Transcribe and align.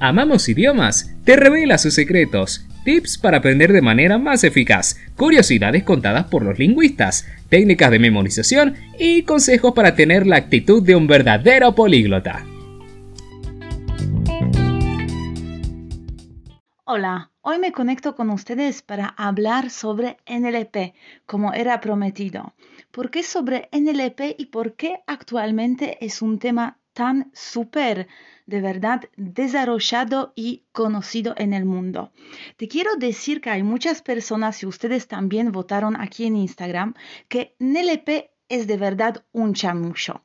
Amamos 0.00 0.48
idiomas, 0.48 1.12
te 1.24 1.34
revela 1.34 1.76
sus 1.76 1.94
secretos, 1.94 2.64
tips 2.84 3.18
para 3.18 3.38
aprender 3.38 3.72
de 3.72 3.82
manera 3.82 4.16
más 4.16 4.44
eficaz, 4.44 4.96
curiosidades 5.16 5.82
contadas 5.82 6.26
por 6.26 6.44
los 6.44 6.56
lingüistas, 6.56 7.26
técnicas 7.48 7.90
de 7.90 7.98
memorización 7.98 8.76
y 8.96 9.24
consejos 9.24 9.72
para 9.74 9.96
tener 9.96 10.24
la 10.24 10.36
actitud 10.36 10.84
de 10.84 10.94
un 10.94 11.08
verdadero 11.08 11.74
políglota. 11.74 12.46
Hola, 16.84 17.32
hoy 17.40 17.58
me 17.58 17.72
conecto 17.72 18.14
con 18.14 18.30
ustedes 18.30 18.82
para 18.82 19.08
hablar 19.08 19.68
sobre 19.68 20.18
NLP, 20.28 20.94
como 21.26 21.52
era 21.54 21.80
prometido. 21.80 22.54
¿Por 22.92 23.10
qué 23.10 23.24
sobre 23.24 23.68
NLP 23.72 24.36
y 24.38 24.46
por 24.46 24.74
qué 24.74 25.00
actualmente 25.08 25.98
es 26.00 26.22
un 26.22 26.38
tema 26.38 26.78
tan 26.92 27.32
súper 27.34 28.06
de 28.48 28.62
verdad 28.62 29.02
desarrollado 29.16 30.32
y 30.34 30.64
conocido 30.72 31.34
en 31.36 31.52
el 31.52 31.66
mundo. 31.66 32.12
Te 32.56 32.66
quiero 32.66 32.96
decir 32.96 33.42
que 33.42 33.50
hay 33.50 33.62
muchas 33.62 34.00
personas, 34.00 34.62
y 34.62 34.66
ustedes 34.66 35.06
también 35.06 35.52
votaron 35.52 36.00
aquí 36.00 36.24
en 36.24 36.36
Instagram, 36.36 36.94
que 37.28 37.54
NLP 37.58 38.30
es 38.48 38.66
de 38.66 38.78
verdad 38.78 39.22
un 39.32 39.52
chamucho. 39.52 40.22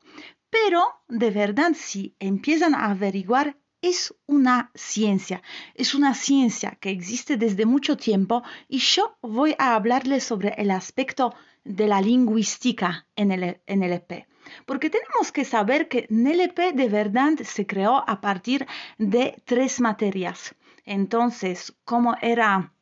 Pero 0.48 0.82
de 1.06 1.30
verdad, 1.30 1.72
si 1.74 2.16
empiezan 2.18 2.74
a 2.74 2.90
averiguar, 2.90 3.58
es 3.82 4.14
una 4.24 4.70
ciencia, 4.74 5.42
es 5.74 5.94
una 5.94 6.14
ciencia 6.14 6.78
que 6.80 6.88
existe 6.88 7.36
desde 7.36 7.66
mucho 7.66 7.98
tiempo 7.98 8.42
y 8.66 8.78
yo 8.78 9.18
voy 9.20 9.54
a 9.58 9.74
hablarles 9.74 10.24
sobre 10.24 10.54
el 10.56 10.70
aspecto 10.70 11.34
de 11.64 11.86
la 11.88 12.00
lingüística 12.00 13.06
en 13.16 13.32
el 13.32 13.60
NLP. 13.66 14.26
Porque 14.66 14.90
tenemos 14.90 15.32
que 15.32 15.44
saber 15.44 15.88
que 15.88 16.06
NLP 16.10 16.74
de 16.74 16.88
verdad 16.88 17.32
se 17.44 17.66
creó 17.66 18.04
a 18.08 18.20
partir 18.20 18.66
de 18.98 19.42
tres 19.44 19.80
materias. 19.80 20.54
Entonces, 20.84 21.74
¿cómo 21.84 22.16
era 22.20 22.74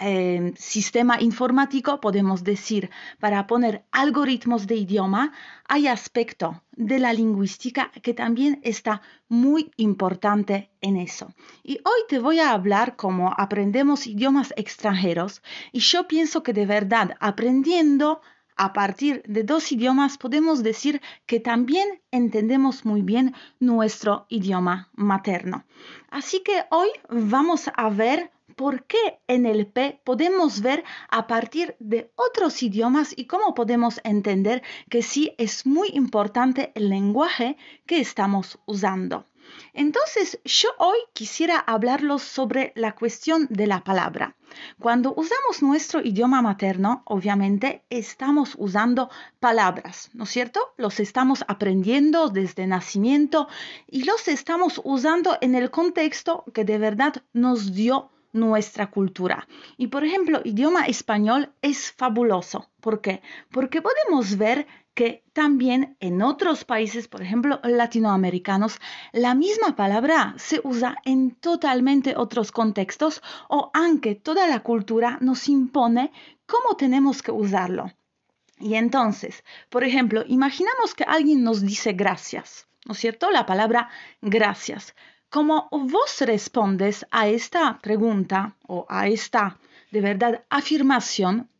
eh, 0.00 0.52
sistema 0.56 1.20
informático, 1.20 2.00
podemos 2.00 2.42
decir, 2.42 2.90
para 3.20 3.46
poner 3.46 3.84
algoritmos 3.92 4.66
de 4.66 4.74
idioma, 4.74 5.32
hay 5.68 5.86
aspecto 5.86 6.62
de 6.72 6.98
la 6.98 7.12
lingüística 7.12 7.92
que 8.02 8.12
también 8.12 8.58
está 8.64 9.02
muy 9.28 9.70
importante 9.76 10.72
en 10.80 10.96
eso. 10.96 11.32
Y 11.62 11.74
hoy 11.84 12.00
te 12.08 12.18
voy 12.18 12.40
a 12.40 12.50
hablar 12.50 12.96
cómo 12.96 13.32
aprendemos 13.36 14.08
idiomas 14.08 14.52
extranjeros 14.56 15.42
y 15.70 15.78
yo 15.78 16.08
pienso 16.08 16.42
que 16.42 16.52
de 16.52 16.66
verdad 16.66 17.16
aprendiendo 17.20 18.20
a 18.56 18.72
partir 18.72 19.22
de 19.26 19.42
dos 19.42 19.72
idiomas 19.72 20.18
podemos 20.18 20.62
decir 20.62 21.00
que 21.26 21.40
también 21.40 22.02
entendemos 22.10 22.84
muy 22.84 23.02
bien 23.02 23.34
nuestro 23.58 24.26
idioma 24.28 24.90
materno. 24.94 25.64
Así 26.10 26.40
que 26.40 26.64
hoy 26.70 26.88
vamos 27.08 27.70
a 27.74 27.90
ver 27.90 28.30
por 28.56 28.84
qué 28.84 29.18
en 29.26 29.46
el 29.46 29.66
P 29.66 30.00
podemos 30.04 30.60
ver 30.60 30.84
a 31.08 31.26
partir 31.26 31.76
de 31.80 32.12
otros 32.14 32.62
idiomas 32.62 33.12
y 33.16 33.26
cómo 33.26 33.54
podemos 33.54 34.00
entender 34.04 34.62
que 34.88 35.02
sí 35.02 35.34
es 35.38 35.66
muy 35.66 35.88
importante 35.92 36.72
el 36.74 36.88
lenguaje 36.88 37.56
que 37.86 38.00
estamos 38.00 38.58
usando. 38.66 39.26
Entonces, 39.72 40.40
yo 40.44 40.68
hoy 40.78 40.98
quisiera 41.12 41.58
hablarlos 41.58 42.22
sobre 42.22 42.72
la 42.76 42.92
cuestión 42.92 43.46
de 43.50 43.66
la 43.66 43.82
palabra. 43.82 44.36
Cuando 44.78 45.14
usamos 45.14 45.62
nuestro 45.62 46.00
idioma 46.00 46.42
materno, 46.42 47.02
obviamente 47.06 47.84
estamos 47.90 48.54
usando 48.56 49.10
palabras, 49.40 50.10
¿no 50.14 50.24
es 50.24 50.30
cierto? 50.30 50.60
Los 50.76 51.00
estamos 51.00 51.44
aprendiendo 51.48 52.28
desde 52.28 52.66
nacimiento 52.66 53.48
y 53.88 54.04
los 54.04 54.28
estamos 54.28 54.80
usando 54.84 55.36
en 55.40 55.54
el 55.54 55.70
contexto 55.70 56.44
que 56.52 56.64
de 56.64 56.78
verdad 56.78 57.22
nos 57.32 57.74
dio 57.74 58.10
nuestra 58.34 58.90
cultura. 58.90 59.46
Y 59.76 59.86
por 59.86 60.04
ejemplo, 60.04 60.40
idioma 60.44 60.86
español 60.86 61.52
es 61.62 61.92
fabuloso. 61.92 62.68
¿Por 62.80 63.00
qué? 63.00 63.22
Porque 63.50 63.80
podemos 63.80 64.36
ver 64.36 64.66
que 64.94 65.24
también 65.32 65.96
en 66.00 66.22
otros 66.22 66.64
países, 66.64 67.08
por 67.08 67.20
ejemplo 67.22 67.60
latinoamericanos, 67.62 68.80
la 69.12 69.34
misma 69.34 69.76
palabra 69.76 70.34
se 70.38 70.60
usa 70.62 70.96
en 71.04 71.32
totalmente 71.32 72.14
otros 72.16 72.52
contextos 72.52 73.20
o 73.48 73.70
aunque 73.74 74.14
toda 74.14 74.46
la 74.46 74.60
cultura 74.60 75.18
nos 75.20 75.48
impone 75.48 76.12
cómo 76.46 76.76
tenemos 76.76 77.22
que 77.22 77.32
usarlo. 77.32 77.92
Y 78.58 78.74
entonces, 78.74 79.42
por 79.68 79.82
ejemplo, 79.82 80.24
imaginamos 80.28 80.94
que 80.94 81.04
alguien 81.04 81.42
nos 81.42 81.60
dice 81.60 81.92
gracias, 81.92 82.68
¿no 82.86 82.92
es 82.92 82.98
cierto? 82.98 83.30
La 83.30 83.46
palabra 83.46 83.88
gracias. 84.22 84.94
Como 85.28 85.68
vos 85.72 86.20
respondes 86.20 87.04
a 87.10 87.26
esta 87.26 87.80
pregunta 87.80 88.56
o 88.68 88.86
a 88.88 89.08
esta 89.08 89.58
de 89.90 90.00
verdad 90.00 90.44
afirmación, 90.48 91.50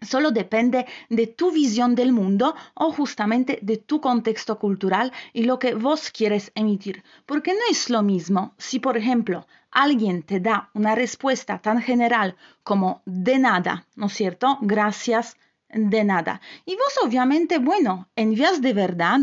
solo 0.00 0.30
depende 0.30 0.86
de 1.08 1.26
tu 1.26 1.50
visión 1.52 1.94
del 1.94 2.12
mundo 2.12 2.54
o 2.74 2.92
justamente 2.92 3.58
de 3.62 3.76
tu 3.76 4.00
contexto 4.00 4.58
cultural 4.58 5.12
y 5.32 5.44
lo 5.44 5.58
que 5.58 5.74
vos 5.74 6.10
quieres 6.10 6.52
emitir. 6.54 7.02
Porque 7.26 7.52
no 7.52 7.60
es 7.70 7.90
lo 7.90 8.02
mismo 8.02 8.54
si, 8.58 8.78
por 8.80 8.96
ejemplo, 8.96 9.46
alguien 9.70 10.22
te 10.22 10.40
da 10.40 10.70
una 10.74 10.94
respuesta 10.94 11.58
tan 11.58 11.80
general 11.80 12.36
como 12.62 13.02
de 13.04 13.38
nada, 13.38 13.86
¿no 13.94 14.06
es 14.06 14.14
cierto? 14.14 14.58
Gracias, 14.62 15.36
de 15.72 16.04
nada. 16.04 16.40
Y 16.64 16.74
vos 16.74 16.98
obviamente, 17.04 17.58
bueno, 17.58 18.08
envías 18.16 18.60
de 18.60 18.72
verdad 18.72 19.20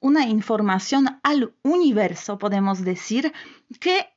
una 0.00 0.26
información 0.26 1.20
al 1.22 1.52
universo, 1.62 2.38
podemos 2.38 2.84
decir, 2.84 3.32
que 3.80 4.08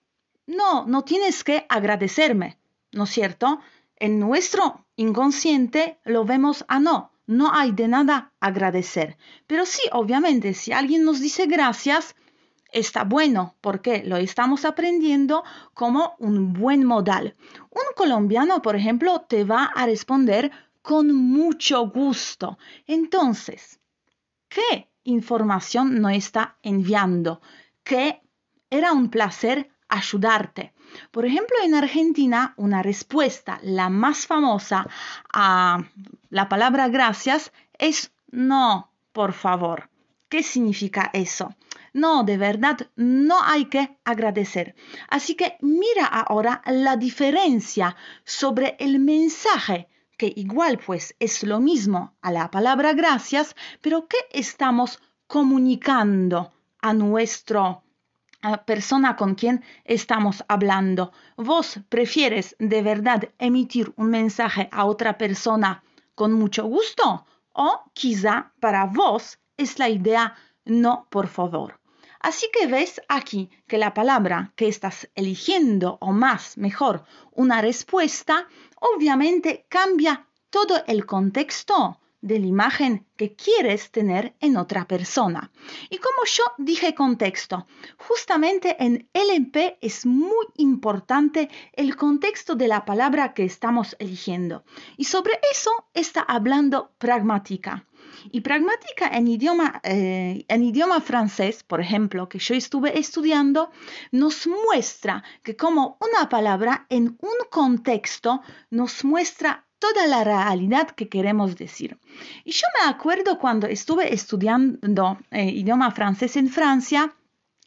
no, 0.47 0.85
no 0.85 1.03
tienes 1.03 1.43
que 1.43 1.65
agradecerme, 1.69 2.57
¿no 2.91 3.05
es 3.05 3.09
cierto? 3.09 3.59
En 4.01 4.19
nuestro 4.19 4.87
inconsciente 4.95 5.99
lo 6.05 6.25
vemos 6.25 6.65
a 6.67 6.79
no, 6.79 7.11
no 7.27 7.53
hay 7.53 7.71
de 7.71 7.87
nada 7.87 8.33
agradecer. 8.39 9.15
Pero 9.45 9.63
sí, 9.67 9.83
obviamente, 9.91 10.55
si 10.55 10.71
alguien 10.71 11.05
nos 11.05 11.19
dice 11.19 11.45
gracias, 11.45 12.15
está 12.71 13.03
bueno 13.03 13.57
porque 13.61 14.03
lo 14.03 14.17
estamos 14.17 14.65
aprendiendo 14.65 15.43
como 15.75 16.15
un 16.17 16.51
buen 16.51 16.83
modal. 16.83 17.35
Un 17.69 17.93
colombiano, 17.95 18.63
por 18.63 18.75
ejemplo, 18.75 19.21
te 19.21 19.43
va 19.43 19.65
a 19.65 19.85
responder 19.85 20.49
con 20.81 21.13
mucho 21.13 21.87
gusto. 21.87 22.57
Entonces, 22.87 23.79
¿qué 24.49 24.89
información 25.03 26.01
no 26.01 26.09
está 26.09 26.57
enviando? 26.63 27.39
Que 27.83 28.23
era 28.71 28.93
un 28.93 29.11
placer 29.11 29.69
ayudarte. 29.87 30.73
Por 31.11 31.25
ejemplo, 31.25 31.57
en 31.63 31.75
Argentina, 31.75 32.53
una 32.57 32.81
respuesta, 32.81 33.59
la 33.63 33.89
más 33.89 34.27
famosa 34.27 34.87
a 35.31 35.83
la 36.29 36.49
palabra 36.49 36.87
gracias 36.89 37.51
es 37.77 38.11
no, 38.31 38.91
por 39.11 39.33
favor. 39.33 39.89
¿Qué 40.29 40.43
significa 40.43 41.09
eso? 41.13 41.55
No, 41.93 42.23
de 42.23 42.37
verdad, 42.37 42.89
no 42.95 43.43
hay 43.43 43.65
que 43.65 43.97
agradecer. 44.05 44.75
Así 45.09 45.35
que 45.35 45.57
mira 45.59 46.05
ahora 46.05 46.61
la 46.65 46.95
diferencia 46.95 47.97
sobre 48.23 48.77
el 48.79 48.99
mensaje, 48.99 49.89
que 50.17 50.31
igual 50.35 50.77
pues 50.77 51.15
es 51.19 51.43
lo 51.43 51.59
mismo 51.59 52.13
a 52.21 52.31
la 52.31 52.49
palabra 52.49 52.93
gracias, 52.93 53.55
pero 53.81 54.07
que 54.07 54.19
estamos 54.31 54.99
comunicando 55.27 56.53
a 56.81 56.93
nuestro 56.93 57.83
persona 58.65 59.15
con 59.15 59.35
quien 59.35 59.63
estamos 59.85 60.43
hablando. 60.47 61.11
¿Vos 61.37 61.79
prefieres 61.89 62.55
de 62.59 62.81
verdad 62.81 63.29
emitir 63.37 63.93
un 63.97 64.09
mensaje 64.09 64.67
a 64.71 64.85
otra 64.85 65.17
persona 65.17 65.83
con 66.15 66.33
mucho 66.33 66.65
gusto? 66.65 67.25
¿O 67.53 67.83
quizá 67.93 68.53
para 68.59 68.85
vos 68.85 69.39
es 69.57 69.77
la 69.79 69.89
idea 69.89 70.35
no, 70.65 71.07
por 71.09 71.27
favor? 71.27 71.79
Así 72.19 72.47
que 72.53 72.67
ves 72.67 73.01
aquí 73.07 73.49
que 73.67 73.77
la 73.77 73.93
palabra 73.93 74.53
que 74.55 74.67
estás 74.67 75.09
eligiendo 75.15 75.97
o 76.01 76.11
más, 76.11 76.57
mejor, 76.57 77.03
una 77.31 77.61
respuesta, 77.61 78.47
obviamente 78.79 79.65
cambia 79.69 80.27
todo 80.51 80.83
el 80.85 81.05
contexto 81.05 82.00
de 82.21 82.39
la 82.39 82.45
imagen 82.45 83.05
que 83.15 83.35
quieres 83.35 83.91
tener 83.91 84.35
en 84.39 84.57
otra 84.57 84.87
persona. 84.87 85.51
Y 85.89 85.97
como 85.97 86.25
yo 86.25 86.43
dije 86.57 86.95
contexto, 86.95 87.67
justamente 87.97 88.77
en 88.83 89.09
LMP 89.13 89.77
es 89.81 90.05
muy 90.05 90.45
importante 90.57 91.49
el 91.73 91.95
contexto 91.95 92.55
de 92.55 92.67
la 92.67 92.85
palabra 92.85 93.33
que 93.33 93.43
estamos 93.43 93.95
eligiendo. 93.99 94.63
Y 94.97 95.05
sobre 95.05 95.39
eso 95.51 95.71
está 95.93 96.21
hablando 96.21 96.91
pragmática. 96.97 97.85
Y 98.31 98.41
pragmática 98.41 99.07
en 99.07 99.27
idioma, 99.27 99.81
eh, 99.83 100.45
en 100.47 100.63
idioma 100.63 101.01
francés, 101.01 101.63
por 101.63 101.81
ejemplo, 101.81 102.29
que 102.29 102.39
yo 102.39 102.53
estuve 102.53 102.99
estudiando, 102.99 103.71
nos 104.11 104.47
muestra 104.47 105.23
que 105.43 105.55
como 105.55 105.97
una 105.99 106.29
palabra 106.29 106.85
en 106.89 107.17
un 107.21 107.37
contexto 107.49 108.41
nos 108.69 109.03
muestra 109.03 109.65
toda 109.85 110.07
la 110.07 110.23
realidad 110.23 110.87
que 110.91 111.09
queremos 111.09 111.57
decir. 111.57 111.97
Y 112.45 112.51
yo 112.51 112.67
me 112.77 112.89
acuerdo 112.89 113.39
cuando 113.39 113.67
estuve 113.67 114.13
estudiando 114.13 115.17
eh, 115.31 115.49
idioma 115.61 115.89
francés 115.91 116.37
en 116.37 116.49
Francia, 116.49 117.01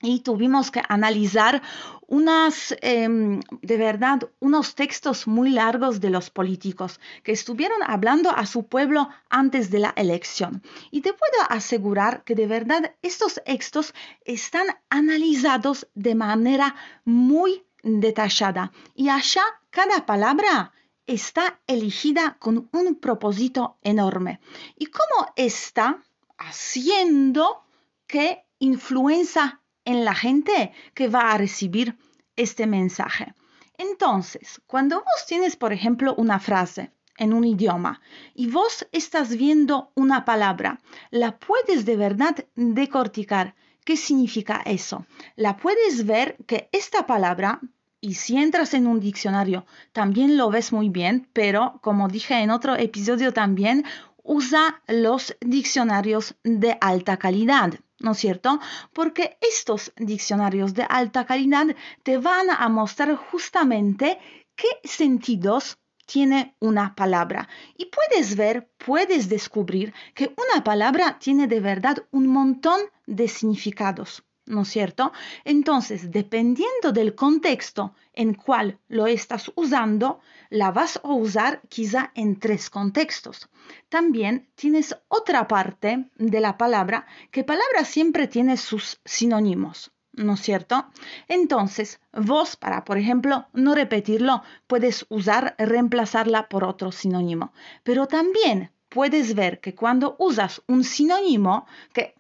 y 0.05 0.21
tuvimos 0.21 0.71
que 0.71 0.83
analizar 0.89 1.63
unas, 2.07 2.77
em, 2.83 3.41
de 3.63 3.77
verdad, 3.79 4.19
unos 4.39 4.75
textos 4.75 5.27
muy 5.27 5.51
largos 5.51 6.01
de 6.01 6.11
los 6.11 6.29
políticos 6.29 7.01
que 7.23 7.33
estuvieron 7.33 7.79
hablando 7.87 8.31
a 8.31 8.45
su 8.45 8.67
pueblo 8.67 9.09
antes 9.31 9.71
de 9.71 9.79
la 9.79 9.95
elección. 9.97 10.63
Y 10.91 11.01
te 11.01 11.15
puedo 11.15 11.41
asegurar 11.49 12.23
que 12.25 12.35
de 12.35 12.47
verdad 12.47 12.95
estos 13.01 13.41
textos 13.47 13.95
están 14.27 14.67
analizados 14.91 15.87
de 15.95 16.15
manera 16.15 16.75
muy 17.05 17.65
detallada 17.83 18.73
y 18.95 19.09
allá 19.09 19.45
cada 19.71 20.07
palabra 20.07 20.73
está 21.07 21.61
elegida 21.67 22.37
con 22.39 22.69
un 22.73 22.95
propósito 22.97 23.79
enorme. 23.83 24.41
¿Y 24.77 24.87
cómo 24.87 25.33
está 25.37 26.03
haciendo 26.39 27.65
que 28.07 28.45
influencia 28.59 29.61
en 29.85 30.05
la 30.05 30.15
gente 30.15 30.73
que 30.95 31.09
va 31.09 31.33
a 31.33 31.39
recibir 31.39 31.97
este 32.37 32.67
mensaje. 32.67 33.35
Entonces, 33.77 34.61
cuando 34.67 34.97
vos 34.97 35.27
tienes, 35.27 35.57
por 35.57 35.73
ejemplo, 35.73 36.15
una 36.17 36.39
frase 36.39 36.93
en 37.17 37.33
un 37.33 37.45
idioma 37.45 38.01
y 38.35 38.51
vos 38.51 38.87
estás 38.93 39.37
viendo 39.37 39.93
una 39.95 40.25
palabra, 40.25 40.81
la 41.11 41.39
puedes 41.39 41.85
de 41.85 41.97
verdad 41.97 42.47
decorticar. 42.55 43.55
¿Qué 43.85 43.97
significa 43.97 44.63
eso? 44.65 45.05
La 45.37 45.57
puedes 45.57 46.07
ver 46.07 46.37
que 46.47 46.69
esta 46.73 47.07
palabra, 47.07 47.61
y 48.05 48.13
si 48.13 48.37
entras 48.37 48.75
en 48.75 48.87
un 48.87 49.01
diccionario, 49.01 49.65
también 49.93 50.37
lo 50.37 50.51
ves 50.51 50.75
muy 50.75 50.91
bien, 50.91 51.27
pero 51.33 51.81
como 51.81 52.07
dije 52.07 52.35
en 52.35 52.51
otro 52.51 52.77
episodio 52.77 53.33
también, 53.33 53.87
usa 54.23 54.83
los 54.87 55.35
diccionarios 55.41 56.35
de 56.43 56.77
alta 56.83 57.17
calidad. 57.17 57.73
¿no 58.01 58.13
es 58.13 58.19
cierto? 58.19 58.61
Porque 58.93 59.39
estos 59.41 59.95
diccionarios 59.97 60.75
de 60.75 60.83
alta 60.83 61.25
calidad 61.25 61.69
te 62.03 62.19
van 62.19 62.51
a 62.51 62.69
mostrar 62.69 63.15
justamente 63.17 64.19
qué 64.55 64.69
sentidos 64.87 65.79
tiene 66.05 66.55
una 66.61 66.95
palabra. 66.95 67.49
Y 67.79 67.87
puedes 67.87 68.37
ver, 68.37 68.69
puedes 68.85 69.31
descubrir 69.31 69.95
que 70.15 70.35
una 70.37 70.63
palabra 70.63 71.19
tiene 71.19 71.47
de 71.47 71.61
verdad 71.61 72.05
un 72.11 72.27
montón 72.27 72.81
de 73.07 73.29
significados. 73.29 74.24
¿No 74.47 74.63
es 74.63 74.69
cierto? 74.69 75.13
Entonces, 75.45 76.11
dependiendo 76.11 76.93
del 76.93 77.15
contexto 77.15 77.95
en 78.13 78.35
cual 78.35 78.79
lo 78.89 79.07
estás 79.07 79.51
usando, 79.55 80.21
la 80.51 80.71
vas 80.71 81.01
a 81.03 81.09
usar 81.09 81.63
quizá 81.69 82.13
en 82.15 82.39
tres 82.39 82.71
contextos. 82.71 83.49
También 83.89 84.49
tienes 84.55 84.97
otra 85.09 85.49
parte 85.49 86.09
de 86.17 86.41
la 86.41 86.57
palabra, 86.59 87.07
que 87.31 87.45
palabra 87.45 87.85
siempre 87.85 88.29
tiene 88.29 88.57
sus 88.57 89.01
sinónimos. 89.05 89.91
¿no 90.17 90.35
es 90.35 90.41
cierto? 90.41 90.87
Entonces, 91.29 92.01
vos, 92.13 92.57
para, 92.57 92.85
por 92.85 92.99
ejemplo, 92.99 93.47
no 93.53 93.75
repetirlo, 93.75 94.43
puedes 94.69 95.07
usar, 95.09 95.55
reemplazarla 95.59 96.49
por 96.49 96.63
otro 96.65 96.93
sinónimo. 96.93 97.53
Pero 97.83 98.07
también 98.07 98.71
puedes 98.89 99.35
ver 99.35 99.61
que 99.61 99.75
cuando 99.75 100.15
usas 100.21 100.63
un 100.69 100.85
sinónimo, 100.85 101.67
que 101.93 102.15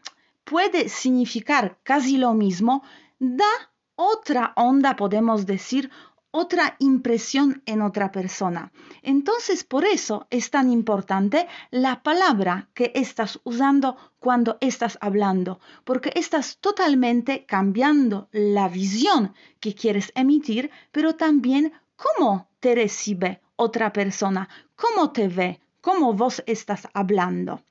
puede 0.44 0.88
significar 0.88 1.78
casi 1.82 2.16
lo 2.16 2.34
mismo, 2.34 2.82
da 3.18 3.72
otra 3.96 4.52
onda, 4.56 4.96
podemos 4.96 5.46
decir, 5.46 5.90
otra 6.36 6.74
impresión 6.80 7.62
en 7.64 7.80
otra 7.80 8.10
persona. 8.10 8.72
Entonces, 9.02 9.62
por 9.62 9.84
eso 9.84 10.26
es 10.30 10.50
tan 10.50 10.68
importante 10.68 11.46
la 11.70 12.02
palabra 12.02 12.68
que 12.74 12.90
estás 12.96 13.38
usando 13.44 13.96
cuando 14.18 14.58
estás 14.60 14.98
hablando, 15.00 15.60
porque 15.84 16.10
estás 16.16 16.58
totalmente 16.58 17.46
cambiando 17.46 18.28
la 18.32 18.68
visión 18.68 19.32
que 19.60 19.76
quieres 19.76 20.10
emitir, 20.16 20.72
pero 20.90 21.14
también 21.14 21.72
cómo 21.94 22.48
te 22.58 22.74
recibe 22.74 23.40
otra 23.54 23.92
persona, 23.92 24.48
cómo 24.74 25.12
te 25.12 25.28
ve, 25.28 25.60
cómo 25.80 26.14
vos 26.14 26.42
estás 26.46 26.88
hablando. 26.94 27.62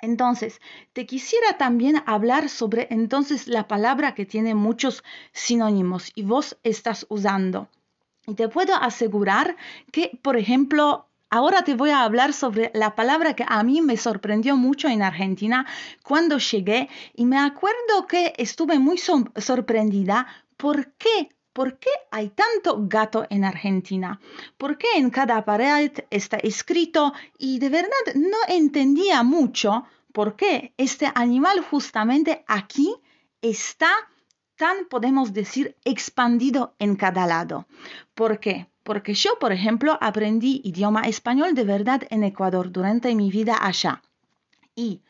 Entonces, 0.00 0.60
te 0.92 1.06
quisiera 1.06 1.58
también 1.58 2.02
hablar 2.06 2.48
sobre 2.48 2.86
entonces 2.90 3.48
la 3.48 3.66
palabra 3.66 4.14
que 4.14 4.26
tiene 4.26 4.54
muchos 4.54 5.02
sinónimos 5.32 6.12
y 6.14 6.22
vos 6.22 6.56
estás 6.62 7.06
usando. 7.08 7.68
Y 8.26 8.34
te 8.34 8.48
puedo 8.48 8.74
asegurar 8.74 9.56
que, 9.90 10.18
por 10.22 10.36
ejemplo, 10.36 11.08
Ahora 11.30 11.62
te 11.62 11.74
voy 11.74 11.90
a 11.90 12.04
hablar 12.04 12.32
sobre 12.32 12.70
la 12.72 12.94
palabra 12.94 13.34
que 13.34 13.44
a 13.46 13.62
mí 13.62 13.82
me 13.82 13.98
sorprendió 13.98 14.56
mucho 14.56 14.88
en 14.88 15.02
Argentina 15.02 15.66
cuando 16.02 16.38
llegué 16.38 16.88
y 17.14 17.26
me 17.26 17.36
acuerdo 17.36 18.06
que 18.08 18.32
estuve 18.38 18.78
muy 18.78 18.96
sorprendida. 18.96 20.26
¿Por 20.56 20.94
qué? 20.94 21.28
¿Por 21.52 21.78
qué 21.78 21.90
hay 22.10 22.30
tanto 22.30 22.86
gato 22.86 23.26
en 23.30 23.44
Argentina? 23.44 24.20
¿Por 24.56 24.78
qué 24.78 24.88
en 24.96 25.10
cada 25.10 25.44
pared 25.44 25.92
está 26.10 26.36
escrito? 26.36 27.12
Y 27.38 27.58
de 27.58 27.68
verdad 27.68 28.14
no 28.14 28.38
entendía 28.48 29.22
mucho 29.22 29.84
por 30.12 30.36
qué 30.36 30.72
este 30.76 31.10
animal 31.14 31.60
justamente 31.60 32.44
aquí 32.46 32.94
está 33.42 33.90
tan, 34.56 34.86
podemos 34.86 35.32
decir, 35.32 35.76
expandido 35.84 36.74
en 36.78 36.96
cada 36.96 37.26
lado. 37.26 37.66
¿Por 38.14 38.40
qué? 38.40 38.68
Porque 38.82 39.14
yo, 39.14 39.38
por 39.38 39.52
ejemplo, 39.52 39.96
aprendí 40.00 40.60
idioma 40.64 41.02
español 41.02 41.54
de 41.54 41.64
verdad 41.64 42.02
en 42.10 42.24
Ecuador 42.24 42.72
durante 42.72 43.14
mi 43.14 43.30
vida 43.30 43.56
allá. 43.60 44.02
Y 44.74 45.02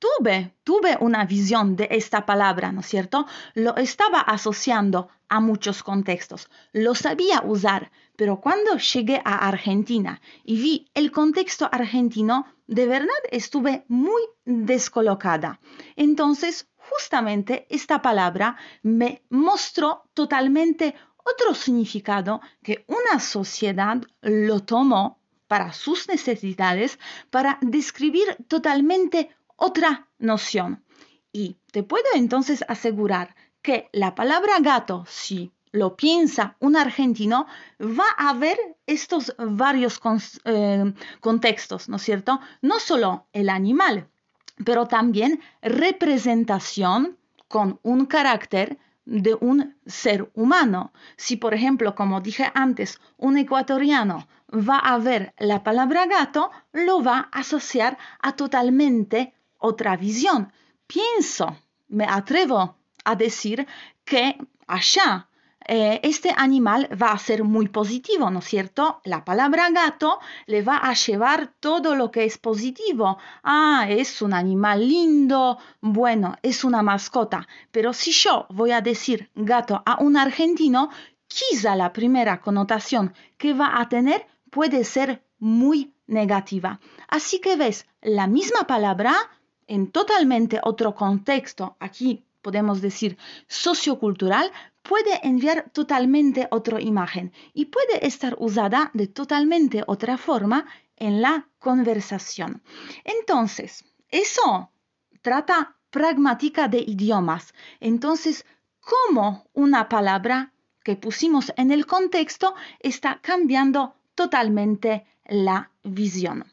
tuve, 0.00 0.56
tuve 0.64 0.96
una 0.98 1.24
visión 1.26 1.76
de 1.76 1.86
esta 1.92 2.26
palabra, 2.26 2.72
¿no 2.72 2.80
es 2.80 2.86
cierto? 2.86 3.26
Lo 3.54 3.76
estaba 3.76 4.20
asociando 4.20 5.08
a 5.28 5.38
muchos 5.38 5.84
contextos, 5.84 6.50
lo 6.72 6.96
sabía 6.96 7.42
usar, 7.44 7.92
pero 8.16 8.40
cuando 8.40 8.76
llegué 8.78 9.22
a 9.24 9.46
Argentina 9.46 10.20
y 10.42 10.60
vi 10.60 10.90
el 10.94 11.12
contexto 11.12 11.68
argentino, 11.70 12.46
de 12.66 12.86
verdad 12.86 13.22
estuve 13.30 13.84
muy 13.86 14.22
descolocada. 14.44 15.60
Entonces, 15.94 16.66
justamente 16.76 17.66
esta 17.70 18.02
palabra 18.02 18.56
me 18.82 19.22
mostró 19.28 20.02
totalmente 20.14 20.96
otro 21.24 21.54
significado 21.54 22.40
que 22.62 22.84
una 22.88 23.20
sociedad 23.20 24.02
lo 24.22 24.60
tomó 24.60 25.20
para 25.46 25.72
sus 25.72 26.08
necesidades 26.08 26.98
para 27.30 27.58
describir 27.60 28.36
totalmente 28.48 29.30
otra 29.60 30.08
noción. 30.18 30.82
Y 31.32 31.58
te 31.70 31.84
puedo 31.84 32.06
entonces 32.14 32.64
asegurar 32.66 33.36
que 33.62 33.88
la 33.92 34.14
palabra 34.14 34.54
gato, 34.60 35.04
si 35.06 35.52
lo 35.70 35.96
piensa 35.96 36.56
un 36.58 36.76
argentino, 36.76 37.46
va 37.80 38.08
a 38.16 38.32
ver 38.34 38.58
estos 38.86 39.34
varios 39.38 40.00
eh, 40.44 40.92
contextos, 41.20 41.88
¿no 41.88 41.96
es 41.96 42.02
cierto? 42.02 42.40
No 42.62 42.80
solo 42.80 43.26
el 43.32 43.48
animal, 43.48 44.08
pero 44.64 44.86
también 44.86 45.40
representación 45.62 47.18
con 47.46 47.78
un 47.82 48.06
carácter 48.06 48.78
de 49.04 49.34
un 49.34 49.76
ser 49.86 50.30
humano. 50.34 50.92
Si, 51.16 51.36
por 51.36 51.54
ejemplo, 51.54 51.94
como 51.94 52.20
dije 52.20 52.50
antes, 52.54 53.00
un 53.16 53.36
ecuatoriano 53.38 54.26
va 54.52 54.78
a 54.78 54.98
ver 54.98 55.34
la 55.38 55.62
palabra 55.62 56.06
gato, 56.06 56.50
lo 56.72 57.02
va 57.02 57.28
a 57.32 57.40
asociar 57.40 57.98
a 58.20 58.32
totalmente 58.32 59.34
otra 59.60 59.96
visión. 59.96 60.52
Pienso, 60.86 61.56
me 61.88 62.04
atrevo 62.04 62.76
a 63.04 63.14
decir 63.14 63.66
que 64.04 64.36
allá 64.66 65.28
eh, 65.66 66.00
este 66.02 66.34
animal 66.36 66.88
va 67.00 67.12
a 67.12 67.18
ser 67.18 67.44
muy 67.44 67.68
positivo, 67.68 68.30
¿no 68.30 68.40
es 68.40 68.46
cierto? 68.46 69.00
La 69.04 69.24
palabra 69.24 69.70
gato 69.70 70.18
le 70.46 70.62
va 70.62 70.78
a 70.78 70.94
llevar 70.94 71.52
todo 71.60 71.94
lo 71.94 72.10
que 72.10 72.24
es 72.24 72.38
positivo. 72.38 73.18
Ah, 73.44 73.86
es 73.88 74.20
un 74.20 74.32
animal 74.32 74.88
lindo, 74.88 75.58
bueno, 75.80 76.34
es 76.42 76.64
una 76.64 76.82
mascota. 76.82 77.46
Pero 77.70 77.92
si 77.92 78.10
yo 78.10 78.46
voy 78.50 78.72
a 78.72 78.80
decir 78.80 79.30
gato 79.34 79.82
a 79.86 80.02
un 80.02 80.16
argentino, 80.16 80.90
quizá 81.28 81.76
la 81.76 81.92
primera 81.92 82.40
connotación 82.40 83.14
que 83.36 83.52
va 83.52 83.80
a 83.80 83.88
tener 83.88 84.26
puede 84.50 84.82
ser 84.82 85.22
muy 85.38 85.94
negativa. 86.06 86.80
Así 87.06 87.38
que 87.38 87.56
ves, 87.56 87.86
la 88.02 88.26
misma 88.26 88.66
palabra 88.66 89.14
en 89.70 89.92
totalmente 89.92 90.60
otro 90.64 90.96
contexto, 90.96 91.76
aquí 91.78 92.24
podemos 92.42 92.80
decir 92.80 93.16
sociocultural, 93.46 94.50
puede 94.82 95.20
enviar 95.22 95.70
totalmente 95.70 96.48
otra 96.50 96.80
imagen 96.80 97.32
y 97.54 97.66
puede 97.66 98.04
estar 98.04 98.34
usada 98.40 98.90
de 98.94 99.06
totalmente 99.06 99.84
otra 99.86 100.18
forma 100.18 100.66
en 100.96 101.22
la 101.22 101.46
conversación. 101.60 102.62
Entonces, 103.04 103.84
eso 104.08 104.70
trata 105.22 105.76
pragmática 105.90 106.66
de 106.66 106.80
idiomas. 106.80 107.54
Entonces, 107.78 108.44
cómo 108.80 109.46
una 109.52 109.88
palabra 109.88 110.52
que 110.82 110.96
pusimos 110.96 111.52
en 111.56 111.70
el 111.70 111.86
contexto 111.86 112.54
está 112.80 113.20
cambiando 113.22 113.94
totalmente 114.16 115.06
la 115.26 115.70
visión. 115.84 116.44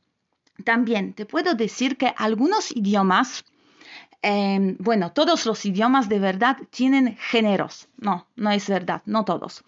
También 0.63 1.13
te 1.13 1.25
puedo 1.25 1.53
decir 1.53 1.97
que 1.97 2.13
algunos 2.17 2.75
idiomas 2.75 3.45
em, 4.21 4.75
bueno, 4.79 5.13
todos 5.13 5.45
los 5.45 5.63
idiomas 5.65 6.09
de 6.09 6.19
verdad 6.19 6.57
tienen 6.71 7.15
géneros. 7.17 7.87
No, 7.97 8.27
no 8.35 8.51
es 8.51 8.67
verdad, 8.67 9.01
no 9.05 9.23
todos. 9.25 9.63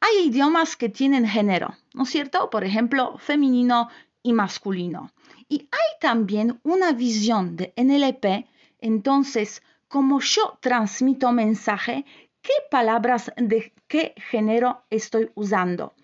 Hay 0.00 0.28
idiomas 0.28 0.76
que 0.76 0.88
tienen 0.88 1.26
género, 1.26 1.74
¿no 1.94 2.02
es 2.04 2.10
cierto? 2.10 2.50
Por 2.50 2.64
ejemplo, 2.64 3.16
femenino 3.18 3.88
y 4.22 4.32
masculino. 4.32 5.12
Y 5.48 5.68
hay 5.72 5.98
también 6.00 6.60
una 6.64 6.92
visión 6.92 7.56
de 7.56 7.72
NLP, 7.76 8.46
entonces, 8.80 9.62
como 9.88 10.20
yo 10.20 10.58
transmito 10.60 11.32
mensaje, 11.32 12.04
qué 12.42 12.52
palabras 12.70 13.32
de 13.36 13.72
qué 13.88 14.14
género 14.16 14.84
estoy 14.90 15.30
usando. 15.34 15.94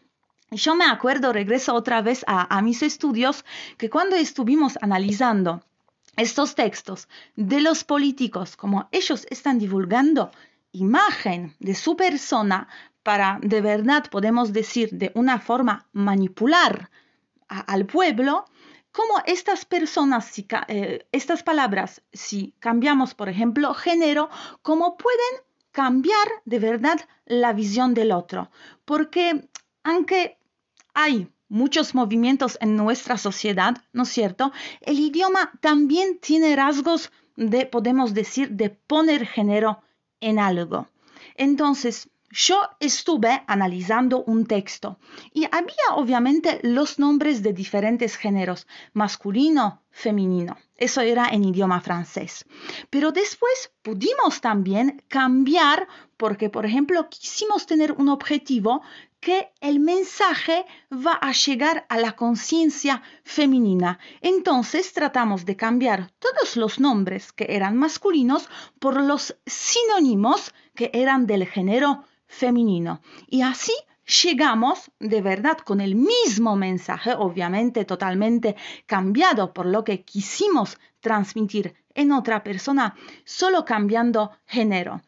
Yo 0.52 0.75
me 0.75 0.85
acuerdo, 0.85 1.32
regreso 1.32 1.75
otra 1.75 2.02
vez 2.02 2.25
a, 2.26 2.61
mis 2.61 2.82
estudios, 2.82 3.42
que 3.78 3.88
cuando 3.88 4.16
estuvimos 4.16 4.78
analizando 4.82 5.64
estos 6.14 6.54
textos 6.54 7.09
de 7.37 7.62
los 7.62 7.85
políticos, 7.85 8.54
como 8.54 8.87
ellos 8.92 9.26
están 9.30 9.59
divulgando 9.59 10.30
imagen 10.73 11.56
de 11.59 11.75
su 11.75 11.97
persona 11.97 12.68
para 13.02 13.38
de 13.42 13.62
verdad 13.62 14.11
podemos 14.11 14.52
decir 14.52 14.90
de 14.92 15.11
una 15.14 15.40
forma 15.40 15.88
manipular 15.92 16.90
al 17.49 17.87
pueblo, 17.87 18.44
como 18.92 19.23
estas 19.25 19.64
personas, 19.64 20.26
si, 20.26 20.47
eh, 20.68 21.06
estas 21.12 21.42
palabras, 21.42 22.02
si 22.12 22.54
cambiamos, 22.59 23.14
por 23.14 23.30
ejemplo, 23.30 23.73
género, 23.73 24.28
cómo 24.61 24.99
pueden 24.99 25.40
cambiar 25.71 26.28
de 26.44 26.59
verdad 26.59 27.00
la 27.25 27.54
visión 27.54 27.94
del 27.94 28.12
otro. 28.12 28.50
Porque 28.85 29.49
aunque 29.82 30.38
hay 30.94 31.28
muchos 31.49 31.94
movimientos 31.94 32.56
en 32.61 32.76
nuestra 32.76 33.18
sociedad, 33.18 33.76
¿no 33.92 34.04
es 34.04 34.08
cierto? 34.08 34.52
El 34.80 34.99
idioma 34.99 35.52
también 35.61 36.18
tiene 36.18 36.56
rasgos 36.56 37.12
de, 37.37 37.66
podemos 37.66 38.14
decir, 38.14 38.50
de 38.50 38.70
poner 38.70 39.26
género 39.26 39.82
en 40.20 40.38
algo. 40.38 40.88
Entonces, 41.37 42.08
yo 42.32 42.56
estuve 42.80 43.42
analizando 43.46 44.25
un 44.25 44.46
texto 44.46 44.99
y 45.34 45.44
había 45.52 45.96
obviamente 45.96 46.61
los 46.62 46.99
nombres 46.99 47.42
de 47.42 47.52
diferentes 47.52 48.16
géneros, 48.16 48.66
masculino, 48.94 49.82
femenino. 49.90 50.56
Eso 50.76 51.02
era 51.02 51.28
en 51.28 51.44
idioma 51.44 51.82
francés. 51.82 52.46
Pero 52.88 53.12
después 53.12 53.72
pudimos 53.82 54.40
también 54.40 55.02
cambiar 55.08 55.87
porque, 56.16 56.49
por 56.49 56.64
ejemplo, 56.64 57.11
quisimos 57.11 57.66
tener 57.66 57.92
un 57.92 58.08
objetivo 58.08 58.80
que 59.23 59.52
el 59.61 59.79
mensaje 59.79 60.67
va 60.93 61.12
a 61.12 61.31
llegar 61.31 61.87
a 61.88 61.97
la 61.97 62.17
conciencia 62.17 63.02
femenina. 63.23 64.00
Entonces 64.21 64.93
tratamos 64.93 65.45
de 65.45 65.57
cambiar 65.57 66.11
todos 66.19 66.57
los 66.57 66.81
nombres 66.81 67.33
que 67.33 67.47
eran 67.49 67.76
masculinos 67.76 68.49
por 68.81 69.00
los 69.00 69.37
sinónimos 69.47 70.52
que 70.75 70.91
eran 70.93 71.29
del 71.29 71.47
género 71.47 72.02
femenino. 72.26 73.00
Y 73.29 73.43
así 73.43 73.73
llegamos 74.25 74.91
de 74.99 75.23
verdad 75.23 75.59
con 75.59 75.81
el 75.81 75.95
mismo 75.95 76.57
mensaje, 76.57 77.14
obviamente 77.14 77.85
totalmente 77.85 78.57
cambiado 78.87 79.52
por 79.55 79.67
lo 79.67 79.85
que 79.85 80.02
quisimos 80.02 80.81
transmitir 80.99 81.76
en 81.95 82.11
otra 82.11 82.43
persona, 82.43 82.97
solo 83.25 83.64
cambiando 83.64 84.33
género. 84.47 85.00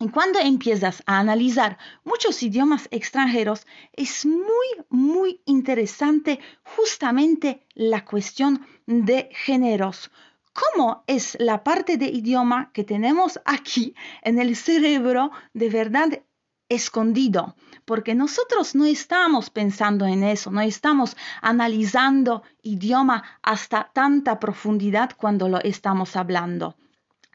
Y 0.00 0.08
cuando 0.08 0.40
empiezas 0.40 1.02
a 1.06 1.20
analizar 1.20 1.78
muchos 2.04 2.42
idiomas 2.42 2.88
extranjeros, 2.90 3.66
es 3.92 4.26
muy, 4.26 4.68
muy 4.88 5.40
interesante 5.44 6.40
justamente 6.64 7.64
la 7.74 8.04
cuestión 8.04 8.66
de 8.86 9.28
géneros. 9.32 10.10
¿Cómo 10.52 11.04
es 11.06 11.36
la 11.38 11.62
parte 11.62 11.96
de 11.96 12.06
idioma 12.06 12.70
que 12.72 12.84
tenemos 12.84 13.40
aquí 13.44 13.94
en 14.22 14.40
el 14.40 14.56
cerebro 14.56 15.30
de 15.52 15.68
verdad 15.68 16.22
escondido, 16.68 17.56
porque 17.84 18.14
nosotros 18.14 18.74
no 18.74 18.84
estamos 18.84 19.50
pensando 19.50 20.06
en 20.06 20.24
eso, 20.24 20.50
no 20.50 20.60
estamos 20.60 21.16
analizando 21.42 22.42
idioma 22.62 23.22
hasta 23.42 23.90
tanta 23.92 24.40
profundidad 24.40 25.10
cuando 25.16 25.48
lo 25.48 25.60
estamos 25.60 26.16
hablando. 26.16 26.76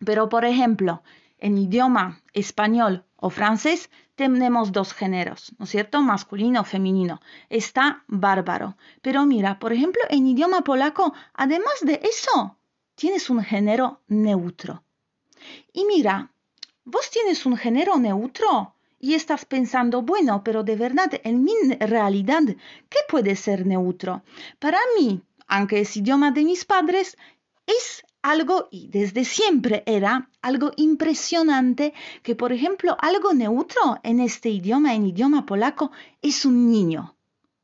Pero, 0.04 0.30
por 0.30 0.46
ejemplo, 0.46 1.04
en 1.40 1.58
idioma 1.58 2.22
español 2.34 3.06
o 3.16 3.30
francés 3.30 3.90
tenemos 4.16 4.72
dos 4.72 4.94
géneros, 4.94 5.54
¿no 5.58 5.64
es 5.66 5.72
cierto? 5.72 6.02
Masculino 6.02 6.62
o 6.62 6.64
femenino. 6.66 7.22
Está 7.50 8.04
bárbaro. 8.08 8.76
Pero 9.02 9.26
mira, 9.26 9.60
por 9.60 9.72
ejemplo, 9.72 10.02
en 10.10 10.28
idioma 10.28 10.62
polaco, 10.62 11.14
además 11.34 11.76
de 11.82 12.02
eso, 12.04 12.58
tienes 12.96 13.30
un 13.30 13.42
género 13.44 14.02
neutro. 14.08 14.84
Y 15.72 15.86
mira, 15.86 16.32
vos 16.84 17.10
tienes 17.10 17.46
un 17.46 17.56
género 17.56 17.98
neutro 17.98 18.76
y 19.00 19.14
estás 19.14 19.46
pensando, 19.46 20.02
bueno, 20.02 20.44
pero 20.44 20.64
de 20.64 20.76
verdad, 20.76 21.12
en 21.24 21.44
mi 21.44 21.54
realidad, 21.80 22.44
¿qué 22.90 23.00
puede 23.08 23.36
ser 23.38 23.66
neutro? 23.66 24.24
Para 24.60 24.80
mí, 24.98 25.22
aunque 25.48 25.80
es 25.80 25.96
idioma 25.96 26.32
de 26.32 26.44
mis 26.44 26.66
padres, 26.66 27.18
es 27.66 28.04
algo, 28.22 28.68
y 28.72 28.88
desde 28.90 29.26
siempre 29.26 29.84
era 29.86 30.30
algo 30.42 30.72
impresionante, 30.76 31.94
que 32.24 32.36
por 32.36 32.52
ejemplo, 32.52 32.98
algo 33.00 33.34
neutro 33.34 34.00
en 34.04 34.20
este 34.20 34.50
idioma, 34.50 34.94
en 34.94 35.08
idioma 35.08 35.46
polaco, 35.46 35.92
es 36.22 36.46
un 36.46 36.70
niño. 36.72 37.16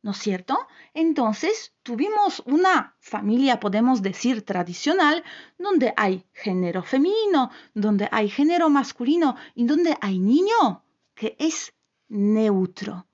¿No 0.02 0.12
es 0.12 0.18
cierto? 0.18 0.56
Entonces 0.94 1.74
tuvimos 1.82 2.44
una 2.46 2.96
familia, 3.00 3.60
podemos 3.60 4.04
decir, 4.04 4.44
tradicional, 4.44 5.24
donde 5.58 5.96
hay 5.98 6.24
género 6.32 6.84
femenino, 6.84 7.50
donde 7.74 8.08
hay 8.12 8.30
género 8.30 8.70
masculino 8.70 9.36
y 9.56 9.66
donde 9.66 9.98
hay 10.00 10.20
niño 10.20 10.84
que 11.16 11.36
es 11.40 11.74
neutro. 12.08 13.08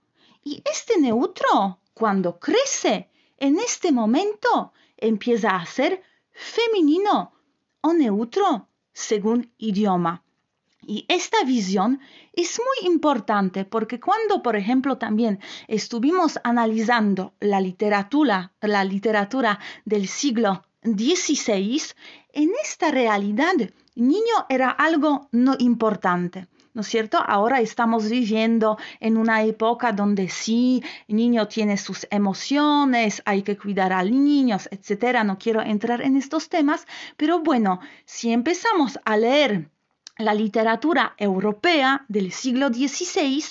Y 0.44 0.62
este 0.70 1.00
neutro, 1.00 1.80
cuando 1.94 2.40
crece, 2.40 3.10
en 3.38 3.58
este 3.60 3.94
momento 3.94 4.74
empieza 4.98 5.56
a 5.56 5.66
ser 5.66 6.04
femenino 6.42 7.34
o 7.82 7.94
neutro 7.94 8.68
según 8.92 9.54
idioma. 9.58 10.24
Y 10.82 11.06
esta 11.08 11.44
visión 11.46 12.00
es 12.34 12.60
muy 12.60 12.92
importante 12.92 13.64
porque 13.66 14.00
cuando, 14.00 14.42
por 14.42 14.56
ejemplo, 14.56 14.98
también 14.98 15.40
estuvimos 15.68 16.40
analizando 16.44 17.34
la 17.40 17.62
literatura, 17.62 18.54
la 18.62 18.84
literatura 18.84 19.60
del 19.86 20.08
siglo 20.08 20.64
XVI, 20.84 21.82
en 22.34 22.50
esta 22.64 22.90
realidad 22.90 23.54
niño 23.94 24.46
era 24.50 24.72
algo 24.72 25.30
no 25.32 25.56
importante. 25.60 26.48
¿No 26.74 26.82
es 26.82 26.88
cierto? 26.88 27.18
Ahora 27.26 27.60
estamos 27.60 28.10
viviendo 28.10 28.78
en 29.00 29.18
una 29.18 29.44
época 29.44 29.92
donde 29.92 30.30
sí, 30.30 30.84
el 31.08 31.16
niño 31.16 31.48
tiene 31.48 31.78
sus 31.78 32.08
emociones, 32.10 33.22
hay 33.26 33.44
que 33.44 33.58
cuidar 33.58 33.94
a 33.94 34.04
niños, 34.04 34.70
etcétera. 34.72 35.24
No 35.24 35.38
quiero 35.38 35.62
entrar 35.62 36.02
en 36.02 36.18
estos 36.18 36.50
temas, 36.50 36.88
pero 37.18 37.40
bueno, 37.40 37.80
si 38.06 38.32
empezamos 38.32 39.00
a 39.04 39.18
leer 39.18 39.70
la 40.18 40.34
literatura 40.34 41.16
europea 41.18 42.06
del 42.08 42.32
siglo 42.32 42.70
XVI, 42.70 43.44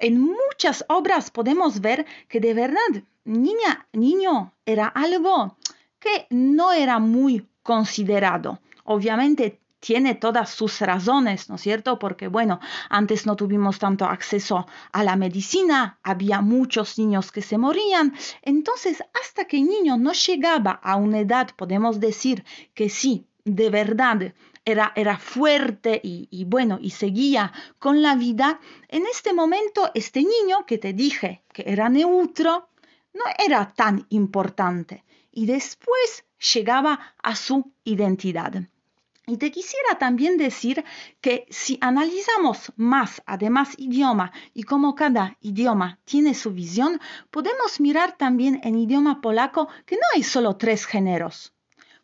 en 0.00 0.20
muchas 0.20 0.84
obras 0.88 1.30
podemos 1.30 1.80
ver 1.80 2.06
que 2.28 2.40
de 2.40 2.54
verdad 2.54 3.02
niña, 3.24 3.86
niño 3.92 4.52
era 4.66 4.86
algo 4.88 5.56
que 5.98 6.26
no 6.30 6.72
era 6.72 6.98
muy 6.98 7.46
considerado. 7.62 8.60
Obviamente 8.84 9.58
tiene 9.80 10.14
todas 10.14 10.50
sus 10.50 10.80
razones, 10.80 11.48
¿no 11.48 11.56
es 11.56 11.60
cierto? 11.60 11.98
Porque, 11.98 12.28
bueno, 12.28 12.60
antes 12.88 13.26
no 13.26 13.36
tuvimos 13.36 13.78
tanto 13.78 14.04
acceso 14.04 14.66
a 14.92 15.04
la 15.04 15.16
medicina, 15.16 15.98
había 16.02 16.40
muchos 16.40 16.98
niños 16.98 17.30
que 17.32 17.42
se 17.42 17.58
morían, 17.58 18.14
entonces 18.42 19.02
hasta 19.20 19.44
que 19.46 19.58
el 19.58 19.66
niño 19.66 19.96
no 19.96 20.12
llegaba 20.12 20.72
a 20.82 20.96
una 20.96 21.20
edad, 21.20 21.50
podemos 21.56 22.00
decir 22.00 22.44
que 22.74 22.88
sí, 22.88 23.26
de 23.44 23.70
verdad, 23.70 24.34
era, 24.64 24.92
era 24.96 25.16
fuerte 25.16 26.00
y, 26.02 26.28
y, 26.30 26.44
bueno, 26.44 26.78
y 26.80 26.90
seguía 26.90 27.52
con 27.78 28.02
la 28.02 28.16
vida, 28.16 28.60
en 28.88 29.06
este 29.06 29.32
momento 29.32 29.90
este 29.94 30.20
niño 30.20 30.66
que 30.66 30.76
te 30.76 30.92
dije 30.92 31.42
que 31.52 31.64
era 31.66 31.88
neutro, 31.88 32.68
no 33.14 33.24
era 33.38 33.72
tan 33.74 34.06
importante 34.10 35.04
y 35.32 35.46
después 35.46 36.24
llegaba 36.52 37.14
a 37.22 37.34
su 37.36 37.72
identidad. 37.84 38.68
Y 39.28 39.36
te 39.36 39.50
quisiera 39.50 39.98
también 39.98 40.38
decir 40.38 40.82
que 41.20 41.46
si 41.50 41.76
analizamos 41.82 42.72
más, 42.76 43.22
además, 43.26 43.74
idioma 43.76 44.32
y 44.54 44.62
cómo 44.62 44.94
cada 44.94 45.36
idioma 45.42 45.98
tiene 46.06 46.32
su 46.32 46.50
visión, 46.52 46.98
podemos 47.30 47.78
mirar 47.78 48.16
también 48.16 48.58
en 48.64 48.78
idioma 48.78 49.20
polaco 49.20 49.68
que 49.84 49.96
no 49.96 50.02
hay 50.14 50.22
solo 50.22 50.56
tres 50.56 50.86
géneros, 50.86 51.52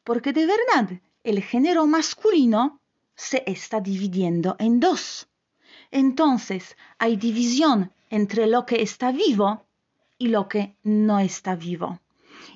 porque 0.04 0.34
de 0.34 0.44
verdad 0.44 1.00
el 1.22 1.42
género 1.42 1.86
masculino 1.86 2.82
se 3.14 3.42
está 3.46 3.80
dividiendo 3.80 4.54
en 4.58 4.78
dos. 4.78 5.26
Entonces 5.90 6.76
hay 6.98 7.16
división 7.16 7.90
entre 8.10 8.46
lo 8.46 8.66
que 8.66 8.82
está 8.82 9.12
vivo 9.12 9.64
y 10.18 10.28
lo 10.28 10.46
que 10.46 10.76
no 10.82 11.18
está 11.20 11.54
vivo. 11.54 12.00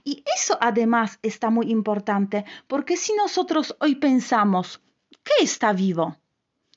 Y 0.05 0.25
eso 0.37 0.59
además 0.61 1.19
está 1.23 1.51
muy 1.51 1.71
importante, 1.71 2.45
porque 2.67 2.97
si 2.97 3.15
nosotros 3.15 3.77
hoy 3.81 3.97
pensamos, 3.97 4.81
¿qué 5.25 5.45
está 5.45 5.73
vivo? 5.73 6.17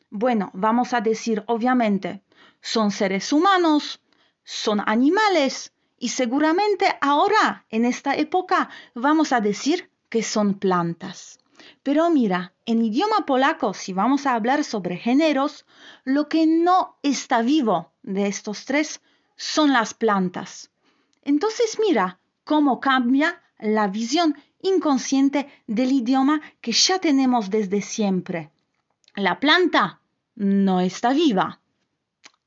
Bueno, 0.10 0.52
vamos 0.54 0.94
a 0.94 1.02
decir 1.02 1.44
obviamente, 1.48 2.24
son 2.62 2.92
seres 2.92 3.32
humanos, 3.32 4.02
son 4.44 4.82
animales 4.86 5.74
y 5.98 6.10
seguramente 6.10 6.86
ahora, 7.00 7.66
en 7.70 7.86
esta 7.86 8.16
época, 8.16 8.70
vamos 8.96 9.32
a 9.34 9.40
decir 9.40 9.92
que 10.10 10.24
son 10.24 10.56
plantas. 10.56 11.40
Pero 11.84 12.10
mira, 12.10 12.54
en 12.66 12.84
idioma 12.84 13.26
polaco, 13.26 13.74
si 13.74 13.94
vamos 13.94 14.26
a 14.26 14.34
hablar 14.34 14.64
sobre 14.64 14.98
géneros, 14.98 15.66
lo 16.04 16.28
que 16.28 16.48
no 16.48 16.98
está 17.04 17.42
vivo 17.42 17.94
de 18.04 18.28
estos 18.28 18.66
tres 18.66 19.02
son 19.36 19.74
las 19.74 19.94
plantas. 19.94 20.72
Entonces 21.24 21.78
mira 21.80 22.20
cómo 22.52 22.82
cambia 22.82 23.42
la 23.60 23.88
visión 23.88 24.36
inconsciente 24.60 25.48
del 25.68 25.94
idioma 25.94 26.42
que 26.60 26.74
ya 26.74 27.00
tenemos 27.00 27.50
desde 27.50 27.82
siempre. 27.82 28.52
La 29.16 29.40
planta 29.40 30.02
no 30.36 30.82
está 30.82 31.14
viva. 31.14 31.62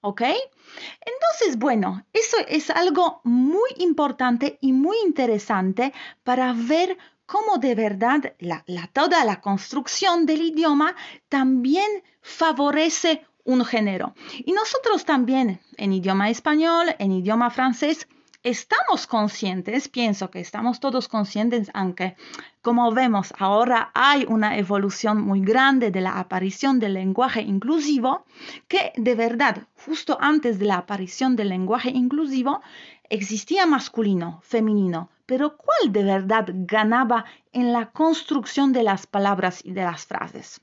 ¿Ok? 0.02 0.20
Entonces, 0.20 1.58
bueno, 1.58 2.04
eso 2.12 2.36
es 2.46 2.68
algo 2.68 3.22
muy 3.24 3.70
importante 3.78 4.58
y 4.60 4.74
muy 4.74 4.98
interesante 5.06 5.94
para 6.22 6.52
ver 6.52 6.98
cómo 7.24 7.56
de 7.56 7.74
verdad 7.74 8.34
la, 8.40 8.62
toda 8.92 9.24
la 9.24 9.40
construcción 9.40 10.26
del 10.26 10.42
idioma 10.42 10.94
también 11.30 11.90
favorece 12.20 13.24
un 13.44 13.64
género. 13.64 14.14
Y 14.44 14.52
nosotros 14.52 15.06
también 15.06 15.60
en 15.78 15.94
idioma 15.94 16.28
español, 16.28 16.94
en 16.98 17.10
idioma 17.10 17.48
francés, 17.48 18.06
estamos 18.44 19.06
conscientes, 19.06 19.88
pienso 19.88 20.30
que 20.30 20.38
estamos 20.38 20.78
todos 20.78 21.08
conscientes, 21.08 21.70
aunque 21.72 22.14
como 22.60 22.92
vemos 22.92 23.32
ahora 23.38 23.90
hay 23.94 24.26
una 24.28 24.58
evolución 24.58 25.22
muy 25.22 25.40
grande 25.40 25.90
de 25.90 26.02
la 26.02 26.18
aparición 26.20 26.78
del 26.78 26.94
lenguaje 26.94 27.40
inclusivo, 27.40 28.26
que 28.68 28.92
de 28.96 29.14
verdad, 29.14 29.66
justo 29.84 30.18
antes 30.20 30.58
de 30.58 30.66
la 30.66 30.76
aparición 30.76 31.36
del 31.36 31.48
lenguaje 31.48 31.88
inclusivo, 31.88 32.60
existía 33.08 33.64
masculino, 33.64 34.40
femenino, 34.42 35.08
pero 35.24 35.56
¿cuál 35.56 35.90
de 35.90 36.04
verdad 36.04 36.46
ganaba 36.52 37.24
en 37.52 37.72
la 37.72 37.92
construcción 37.92 38.74
de 38.74 38.82
las 38.82 39.06
palabras 39.06 39.64
y 39.64 39.72
de 39.72 39.84
las 39.84 40.04
frases? 40.04 40.60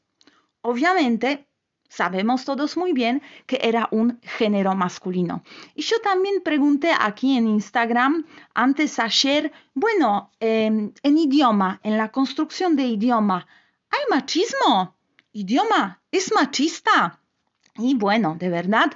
Obviamente, 0.62 1.48
sabemos 1.92 2.46
todos 2.46 2.78
muy 2.78 2.94
bien 2.94 3.22
que 3.46 3.60
era 3.62 3.90
un 3.92 4.20
género 4.22 4.76
masculino. 4.76 5.44
Y 5.76 5.82
yo 5.82 6.00
también 6.00 6.42
pregunté 6.42 6.94
aquí 6.98 7.36
en 7.36 7.48
Instagram 7.48 8.26
antes 8.54 8.98
ayer, 8.98 9.52
bueno, 9.74 10.32
em, 10.40 10.94
en 11.04 11.18
idioma, 11.18 11.82
en 11.84 11.98
la 11.98 12.10
construcción 12.10 12.78
de 12.78 12.84
idioma, 12.84 13.46
¿hay 13.90 14.00
machismo? 14.10 14.96
¿Idioma 15.34 16.02
es 16.12 16.32
machista? 16.34 17.20
Y 17.76 17.96
bueno, 17.96 18.38
de 18.40 18.48
verdad, 18.50 18.92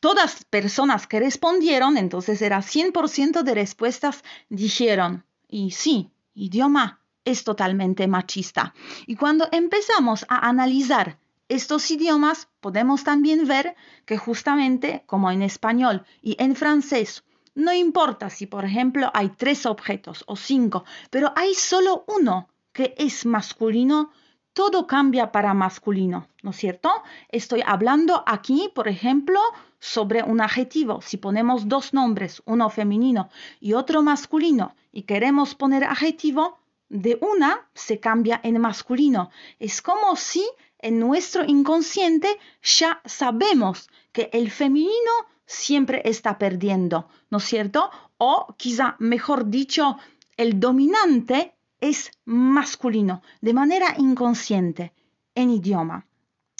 todas 0.00 0.44
personas 0.44 1.08
que 1.08 1.18
respondieron, 1.18 1.96
entonces 1.96 2.40
era 2.42 2.62
100% 2.62 3.42
de 3.42 3.54
respuestas, 3.54 4.22
dijeron, 4.48 5.24
y 5.48 5.72
sí, 5.72 6.10
idioma 6.34 7.00
es 7.24 7.42
totalmente 7.42 8.06
machista. 8.06 8.72
Y 9.06 9.16
cuando 9.16 9.48
empezamos 9.50 10.24
a 10.28 10.48
analizar 10.48 11.18
estos 11.48 11.90
idiomas 11.90 12.48
podemos 12.60 13.04
también 13.04 13.46
ver 13.46 13.76
que 14.06 14.16
justamente 14.16 15.02
como 15.06 15.30
en 15.30 15.42
español 15.42 16.04
y 16.22 16.36
en 16.42 16.56
francés, 16.56 17.24
no 17.54 17.72
importa 17.72 18.30
si 18.30 18.46
por 18.46 18.64
ejemplo 18.64 19.10
hay 19.14 19.28
tres 19.30 19.66
objetos 19.66 20.24
o 20.26 20.36
cinco, 20.36 20.84
pero 21.10 21.32
hay 21.36 21.54
solo 21.54 22.04
uno 22.08 22.48
que 22.72 22.94
es 22.98 23.26
masculino, 23.26 24.10
todo 24.52 24.86
cambia 24.86 25.32
para 25.32 25.54
masculino, 25.54 26.28
¿no 26.42 26.50
es 26.50 26.56
cierto? 26.56 26.90
Estoy 27.28 27.62
hablando 27.64 28.22
aquí, 28.26 28.70
por 28.74 28.88
ejemplo, 28.88 29.40
sobre 29.78 30.22
un 30.22 30.40
adjetivo. 30.40 31.00
Si 31.02 31.16
ponemos 31.16 31.68
dos 31.68 31.92
nombres, 31.92 32.42
uno 32.46 32.70
femenino 32.70 33.28
y 33.60 33.74
otro 33.74 34.02
masculino, 34.02 34.74
y 34.92 35.02
queremos 35.02 35.54
poner 35.54 35.84
adjetivo, 35.84 36.58
de 36.88 37.18
una 37.20 37.68
se 37.74 37.98
cambia 37.98 38.40
en 38.44 38.60
masculino. 38.60 39.30
Es 39.58 39.82
como 39.82 40.14
si 40.16 40.46
en 40.84 41.00
nuestro 41.00 41.44
inconsciente 41.46 42.38
ya 42.62 43.00
sabemos 43.06 43.88
que 44.12 44.28
el 44.34 44.50
femenino 44.50 45.14
siempre 45.46 46.02
está 46.04 46.36
perdiendo, 46.36 47.08
¿no 47.30 47.38
es 47.38 47.44
cierto? 47.44 47.90
O 48.18 48.54
quizá, 48.58 48.94
mejor 48.98 49.48
dicho, 49.48 49.96
el 50.36 50.60
dominante 50.60 51.54
es 51.80 52.10
masculino, 52.26 53.22
de 53.40 53.54
manera 53.54 53.94
inconsciente, 53.96 54.92
en 55.34 55.50
idioma. 55.50 56.06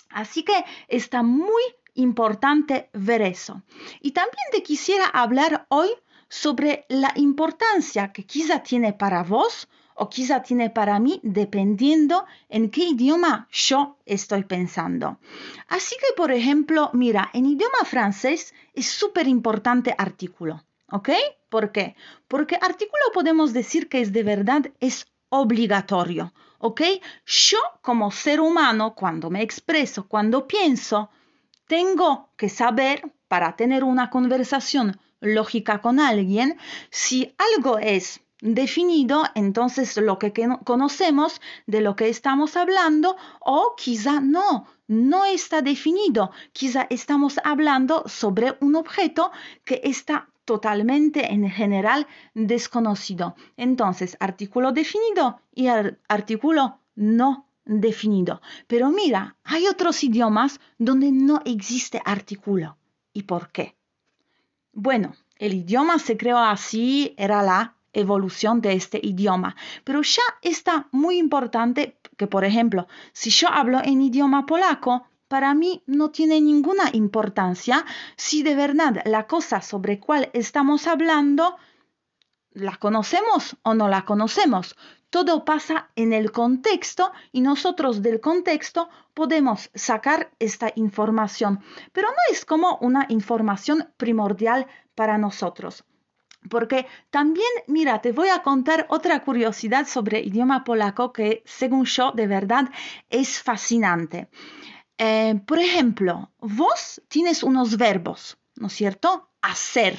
Así 0.08 0.42
que 0.42 0.64
está 0.88 1.22
muy 1.22 1.62
importante 1.92 2.88
ver 2.94 3.20
eso. 3.20 3.62
Y 4.00 4.12
también 4.12 4.46
te 4.52 4.62
quisiera 4.62 5.04
hablar 5.04 5.66
hoy 5.68 5.90
sobre 6.30 6.86
la 6.88 7.12
importancia 7.16 8.10
que 8.10 8.24
quizá 8.24 8.62
tiene 8.62 8.94
para 8.94 9.22
vos 9.22 9.68
o 9.94 10.08
quizá 10.08 10.42
tiene 10.42 10.70
para 10.70 10.98
mí 10.98 11.20
dependiendo 11.22 12.26
en 12.48 12.70
qué 12.70 12.84
idioma 12.84 13.48
yo 13.50 13.96
estoy 14.04 14.44
pensando. 14.44 15.18
Así 15.68 15.96
que, 15.96 16.14
por 16.16 16.32
ejemplo, 16.32 16.90
mira, 16.92 17.30
en 17.32 17.46
idioma 17.46 17.84
francés 17.84 18.54
es 18.72 18.86
súper 18.86 19.28
importante 19.28 19.94
artículo, 19.96 20.64
¿ok? 20.90 21.10
¿Por 21.48 21.72
qué? 21.72 21.94
Porque 22.28 22.56
artículo 22.60 23.02
podemos 23.12 23.52
decir 23.52 23.88
que 23.88 24.00
es 24.00 24.12
de 24.12 24.22
verdad, 24.22 24.70
es 24.80 25.06
obligatorio, 25.28 26.32
¿ok? 26.58 26.82
Yo 27.26 27.58
como 27.80 28.10
ser 28.10 28.40
humano, 28.40 28.94
cuando 28.94 29.30
me 29.30 29.42
expreso, 29.42 30.08
cuando 30.08 30.46
pienso, 30.46 31.10
tengo 31.66 32.30
que 32.36 32.48
saber 32.48 33.12
para 33.28 33.56
tener 33.56 33.84
una 33.84 34.10
conversación 34.10 34.98
lógica 35.20 35.80
con 35.80 35.98
alguien 35.98 36.58
si 36.90 37.34
algo 37.38 37.78
es 37.78 38.20
definido, 38.44 39.24
entonces 39.34 39.96
lo 39.96 40.18
que 40.18 40.32
conocemos 40.64 41.40
de 41.66 41.80
lo 41.80 41.96
que 41.96 42.10
estamos 42.10 42.56
hablando 42.58 43.16
o 43.40 43.74
quizá 43.74 44.20
no, 44.20 44.66
no 44.86 45.24
está 45.24 45.62
definido, 45.62 46.30
quizá 46.52 46.86
estamos 46.90 47.40
hablando 47.42 48.04
sobre 48.06 48.58
un 48.60 48.76
objeto 48.76 49.32
que 49.64 49.80
está 49.84 50.28
totalmente 50.44 51.32
en 51.32 51.48
general 51.48 52.06
desconocido. 52.34 53.34
Entonces, 53.56 54.14
artículo 54.20 54.72
definido 54.72 55.40
y 55.54 55.68
artículo 56.08 56.80
no 56.96 57.48
definido. 57.64 58.42
Pero 58.66 58.90
mira, 58.90 59.36
hay 59.42 59.68
otros 59.68 60.04
idiomas 60.04 60.60
donde 60.76 61.10
no 61.12 61.40
existe 61.46 62.02
artículo. 62.04 62.76
¿Y 63.14 63.22
por 63.22 63.50
qué? 63.52 63.74
Bueno, 64.74 65.14
el 65.38 65.54
idioma 65.54 65.98
se 65.98 66.18
creó 66.18 66.36
así, 66.38 67.14
era 67.16 67.42
la 67.42 67.73
evolución 67.94 68.60
de 68.60 68.74
este 68.74 69.00
idioma. 69.02 69.56
Pero 69.84 70.02
ya 70.02 70.22
está 70.42 70.88
muy 70.92 71.18
importante 71.18 71.98
que, 72.16 72.26
por 72.26 72.44
ejemplo, 72.44 72.86
si 73.12 73.30
yo 73.30 73.48
hablo 73.48 73.80
en 73.82 74.02
idioma 74.02 74.46
polaco, 74.46 75.06
para 75.28 75.54
mí 75.54 75.82
no 75.86 76.10
tiene 76.10 76.40
ninguna 76.40 76.90
importancia 76.92 77.84
si 78.16 78.42
de 78.42 78.54
verdad 78.54 79.02
la 79.04 79.26
cosa 79.26 79.62
sobre 79.62 79.98
cual 79.98 80.30
estamos 80.32 80.86
hablando 80.86 81.56
la 82.52 82.76
conocemos 82.76 83.56
o 83.62 83.74
no 83.74 83.88
la 83.88 84.04
conocemos. 84.04 84.76
Todo 85.10 85.44
pasa 85.44 85.90
en 85.96 86.12
el 86.12 86.32
contexto 86.32 87.12
y 87.32 87.40
nosotros 87.40 88.02
del 88.02 88.20
contexto 88.20 88.88
podemos 89.12 89.70
sacar 89.74 90.32
esta 90.38 90.72
información, 90.76 91.60
pero 91.92 92.08
no 92.08 92.32
es 92.32 92.44
como 92.44 92.78
una 92.80 93.06
información 93.08 93.92
primordial 93.96 94.66
para 94.94 95.18
nosotros. 95.18 95.84
Porque 96.50 96.86
también, 97.10 97.48
mira, 97.66 98.00
te 98.00 98.12
voy 98.12 98.28
a 98.28 98.42
contar 98.42 98.86
otra 98.90 99.22
curiosidad 99.24 99.86
sobre 99.86 100.20
idioma 100.20 100.64
polaco 100.64 101.12
que, 101.12 101.42
según 101.46 101.86
yo, 101.86 102.12
de 102.12 102.26
verdad 102.26 102.70
es 103.08 103.42
fascinante. 103.42 104.28
Eh, 104.98 105.40
por 105.46 105.58
ejemplo, 105.58 106.30
vos 106.38 107.02
tienes 107.08 107.42
unos 107.42 107.76
verbos, 107.76 108.36
¿no 108.56 108.66
es 108.66 108.74
cierto? 108.74 109.30
Hacer. 109.40 109.98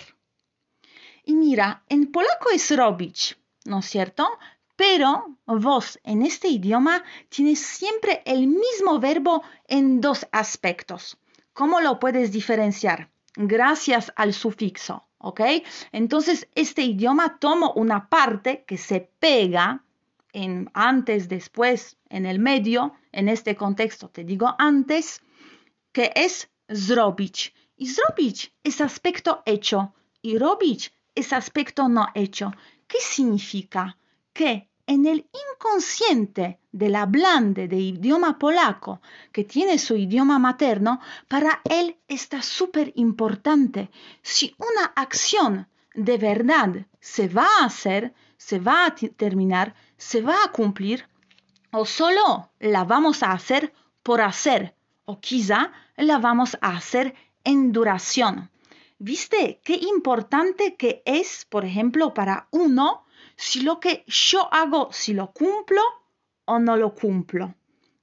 Y 1.24 1.36
mira, 1.36 1.84
en 1.90 2.12
polaco 2.12 2.52
es 2.52 2.72
robić, 2.72 3.38
¿no 3.66 3.80
es 3.80 3.86
cierto? 3.88 4.28
Pero 4.76 5.38
vos 5.46 6.00
en 6.04 6.22
este 6.22 6.48
idioma 6.50 7.04
tienes 7.30 7.60
siempre 7.60 8.22
el 8.26 8.48
mismo 8.48 9.00
verbo 9.00 9.42
en 9.68 10.00
dos 10.00 10.28
aspectos. 10.32 11.18
¿Cómo 11.54 11.82
lo 11.82 12.00
puedes 12.00 12.32
diferenciar? 12.32 13.10
Gracias 13.36 14.14
al 14.16 14.34
sufixo 14.34 15.05
¿ok? 15.26 15.42
Entonces, 15.92 16.48
este 16.54 16.84
idioma 16.84 17.40
toma 17.40 17.72
una 17.76 18.10
parte 18.10 18.64
que 18.68 18.78
se 18.78 19.10
pega 19.20 19.84
en 20.34 20.70
antes, 20.74 21.28
después, 21.28 21.98
en 22.10 22.28
el 22.28 22.38
medio, 22.38 22.94
en 23.12 23.28
este 23.28 23.56
contexto 23.56 24.10
te 24.10 24.24
digo 24.24 24.54
antes, 24.60 25.22
que 25.92 26.12
es 26.16 26.50
zrobić. 26.68 27.54
Y 27.76 27.88
zrobić 27.88 28.52
es 28.64 28.82
aspecto 28.82 29.42
hecho 29.46 29.96
y 30.22 30.38
robić 30.38 30.92
es 31.16 31.34
aspecto 31.34 31.90
no 31.90 32.08
hecho. 32.14 32.52
¿Qué 32.88 33.00
significa? 33.00 33.98
Que 34.32 34.70
en 34.88 35.06
el 35.06 35.28
inconsciente 35.54 36.60
del 36.72 36.96
hablante 36.96 37.68
de 37.68 37.78
idioma 37.78 38.38
polaco 38.38 39.02
que 39.32 39.44
tiene 39.44 39.80
su 39.80 39.96
idioma 39.96 40.40
materno, 40.40 41.00
para 41.28 41.62
él 41.64 41.98
está 42.08 42.42
súper 42.42 42.92
importante. 42.96 43.90
Si 44.22 44.56
una 44.58 44.86
acción 44.96 45.68
de 45.94 46.18
verdad 46.18 46.86
se 47.00 47.28
va 47.28 47.48
a 47.62 47.66
hacer, 47.66 48.14
se 48.38 48.60
va 48.60 48.86
a 48.86 48.96
terminar, 48.96 49.76
se 49.98 50.22
va 50.22 50.36
a 50.44 50.52
cumplir, 50.52 51.08
o 51.72 51.86
solo 51.86 52.52
la 52.60 52.84
vamos 52.84 53.24
a 53.24 53.32
hacer 53.32 53.74
por 54.04 54.22
hacer, 54.22 54.76
o 55.06 55.20
quizá 55.20 55.72
la 55.98 56.20
vamos 56.20 56.58
a 56.62 56.76
hacer 56.76 57.16
en 57.44 57.72
duración. 57.72 58.52
¿Viste 58.98 59.62
qué 59.64 59.76
importante 59.76 60.76
que 60.76 61.02
es, 61.06 61.46
por 61.46 61.66
ejemplo, 61.66 62.14
para 62.14 62.48
uno 62.52 63.05
si 63.36 63.62
lo 63.62 63.80
que 63.80 64.04
yo 64.08 64.54
hago, 64.54 64.90
si 64.92 65.14
lo 65.14 65.32
cumplo 65.32 65.82
o 66.46 66.60
no 66.60 66.78
lo 66.78 66.94
cumplo. 66.94 67.56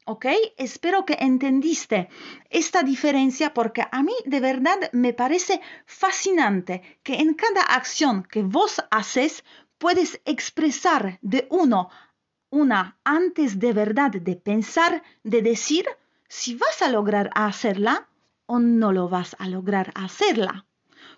¿Ok? 0.05 0.27
Espero 0.57 1.05
que 1.05 1.17
entendiste 1.21 2.09
esta 2.51 2.83
diferencia 2.83 3.55
porque 3.55 3.85
a 3.91 4.03
mí 4.03 4.15
de 4.27 4.41
verdad 4.41 4.91
me 4.93 5.13
parece 5.13 5.61
fascinante 5.87 6.99
que 7.05 7.17
en 7.17 7.35
cada 7.35 7.63
acción 7.63 8.25
que 8.25 8.43
vos 8.43 8.83
haces 8.91 9.45
puedes 9.79 10.21
expresar 10.25 11.19
de 11.23 11.47
uno 11.51 11.89
una 12.51 12.99
antes 13.05 13.59
de 13.59 13.73
verdad 13.73 14.11
de 14.11 14.37
pensar, 14.37 15.03
de 15.23 15.41
decir 15.41 15.87
si 16.29 16.57
vas 16.57 16.83
a 16.83 16.89
lograr 16.89 17.31
hacerla 17.35 18.09
o 18.47 18.59
no 18.59 18.93
lo 18.93 19.09
vas 19.09 19.37
a 19.39 19.49
lograr 19.49 19.93
hacerla. 19.95 20.67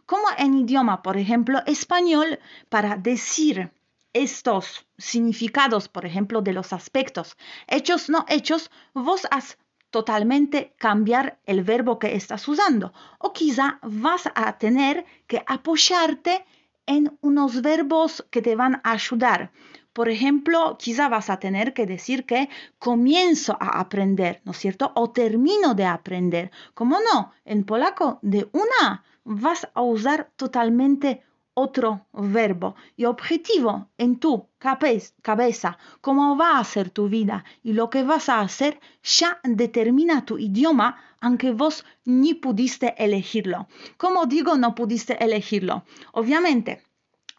Como 0.07 0.25
en 0.37 0.55
idioma, 0.55 1.03
por 1.03 1.17
ejemplo, 1.17 1.61
español, 1.67 2.39
para 2.69 2.97
decir 2.97 3.73
estos 4.15 4.87
significados, 4.97 5.89
por 5.89 6.07
ejemplo, 6.07 6.41
de 6.41 6.55
los 6.55 6.73
aspectos 6.73 7.37
hechos, 7.67 8.09
no 8.09 8.25
hechos, 8.29 8.71
vos 8.95 9.27
has 9.31 9.59
totalmente 9.91 10.75
cambiar 10.77 11.39
el 11.47 11.63
verbo 11.63 12.01
que 12.01 12.17
estás 12.17 12.49
usando 12.49 12.93
o 13.19 13.33
quizá 13.33 13.79
vas 13.83 14.29
a 14.35 14.59
tener 14.59 15.05
que 15.29 15.45
apoyarte 15.47 16.45
en 16.87 17.17
unos 17.21 17.63
verbos 17.63 18.27
que 18.31 18.43
te 18.43 18.57
van 18.57 18.81
a 18.83 18.93
ayudar. 18.93 19.53
Por 19.93 20.09
ejemplo, 20.09 20.77
quizá 20.79 21.09
vas 21.09 21.31
a 21.31 21.39
tener 21.39 21.73
que 21.75 21.87
decir 21.87 22.27
que 22.27 22.49
comienzo 22.81 23.57
a 23.61 23.79
aprender, 23.79 24.43
¿no 24.45 24.51
es 24.51 24.59
cierto? 24.59 24.91
O 24.97 25.13
termino 25.13 25.75
de 25.75 25.87
aprender. 25.87 26.51
¿Cómo 26.75 26.99
no? 26.99 27.33
En 27.45 27.63
polaco, 27.63 28.19
de 28.23 28.49
una 28.51 29.05
vas 29.23 29.69
a 29.75 29.81
usar 29.83 30.33
totalmente 30.35 31.23
otro 31.55 32.07
verbo 32.13 32.75
y 32.97 33.05
objetivo 33.05 33.89
en 33.97 34.19
tu 34.19 34.49
cabeza, 34.59 35.79
cómo 36.01 36.37
va 36.37 36.59
a 36.59 36.65
ser 36.65 36.91
tu 36.91 37.09
vida 37.09 37.45
y 37.63 37.73
lo 37.73 37.91
que 37.91 38.03
vas 38.03 38.29
a 38.29 38.41
hacer 38.41 38.81
ya 39.03 39.41
determina 39.45 40.25
tu 40.25 40.39
idioma, 40.39 40.97
aunque 41.21 41.53
vos 41.53 41.85
ni 42.05 42.35
pudiste 42.35 42.95
elegirlo. 42.99 43.69
Como 43.97 44.27
digo, 44.27 44.57
no 44.57 44.75
pudiste 44.75 45.23
elegirlo. 45.25 45.85
Obviamente, 46.13 46.83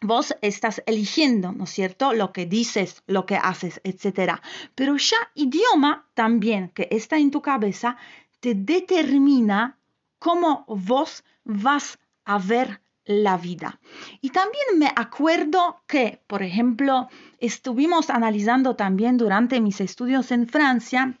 vos 0.00 0.34
estás 0.42 0.82
eligiendo, 0.86 1.52
¿no 1.52 1.64
es 1.64 1.70
cierto?, 1.70 2.12
lo 2.12 2.32
que 2.32 2.46
dices, 2.46 3.02
lo 3.06 3.26
que 3.26 3.36
haces, 3.36 3.80
etc. 3.84 4.40
Pero 4.74 4.96
ya 4.96 5.18
idioma 5.34 6.08
también 6.14 6.70
que 6.70 6.88
está 6.90 7.18
en 7.18 7.30
tu 7.30 7.42
cabeza 7.42 7.96
te 8.40 8.54
determina 8.54 9.78
cómo 10.18 10.64
vos 10.68 11.24
vas 11.44 11.98
a 12.24 12.38
ver 12.38 12.80
la 13.06 13.36
vida. 13.36 13.80
Y 14.20 14.30
también 14.30 14.78
me 14.78 14.92
acuerdo 14.94 15.82
que, 15.86 16.20
por 16.26 16.42
ejemplo, 16.42 17.08
estuvimos 17.38 18.10
analizando 18.10 18.76
también 18.76 19.16
durante 19.16 19.60
mis 19.60 19.80
estudios 19.80 20.32
en 20.32 20.48
Francia, 20.48 21.18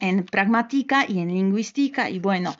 en 0.00 0.24
pragmática 0.24 1.04
y 1.08 1.18
en 1.18 1.28
lingüística 1.28 2.08
y 2.08 2.20
bueno, 2.20 2.54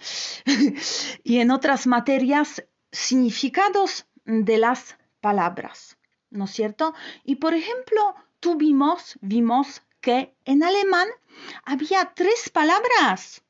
y 1.24 1.38
en 1.38 1.50
otras 1.50 1.86
materias, 1.86 2.64
significados 2.90 4.06
de 4.24 4.58
las 4.58 4.96
palabras, 5.20 5.96
¿no 6.30 6.44
es 6.44 6.50
cierto? 6.50 6.94
Y 7.24 7.36
por 7.36 7.54
ejemplo, 7.54 8.14
tuvimos, 8.40 9.18
vimos 9.20 9.82
que 10.00 10.34
en 10.44 10.62
alemán 10.62 11.08
había 11.64 12.12
tres 12.14 12.50
palabras 12.50 13.43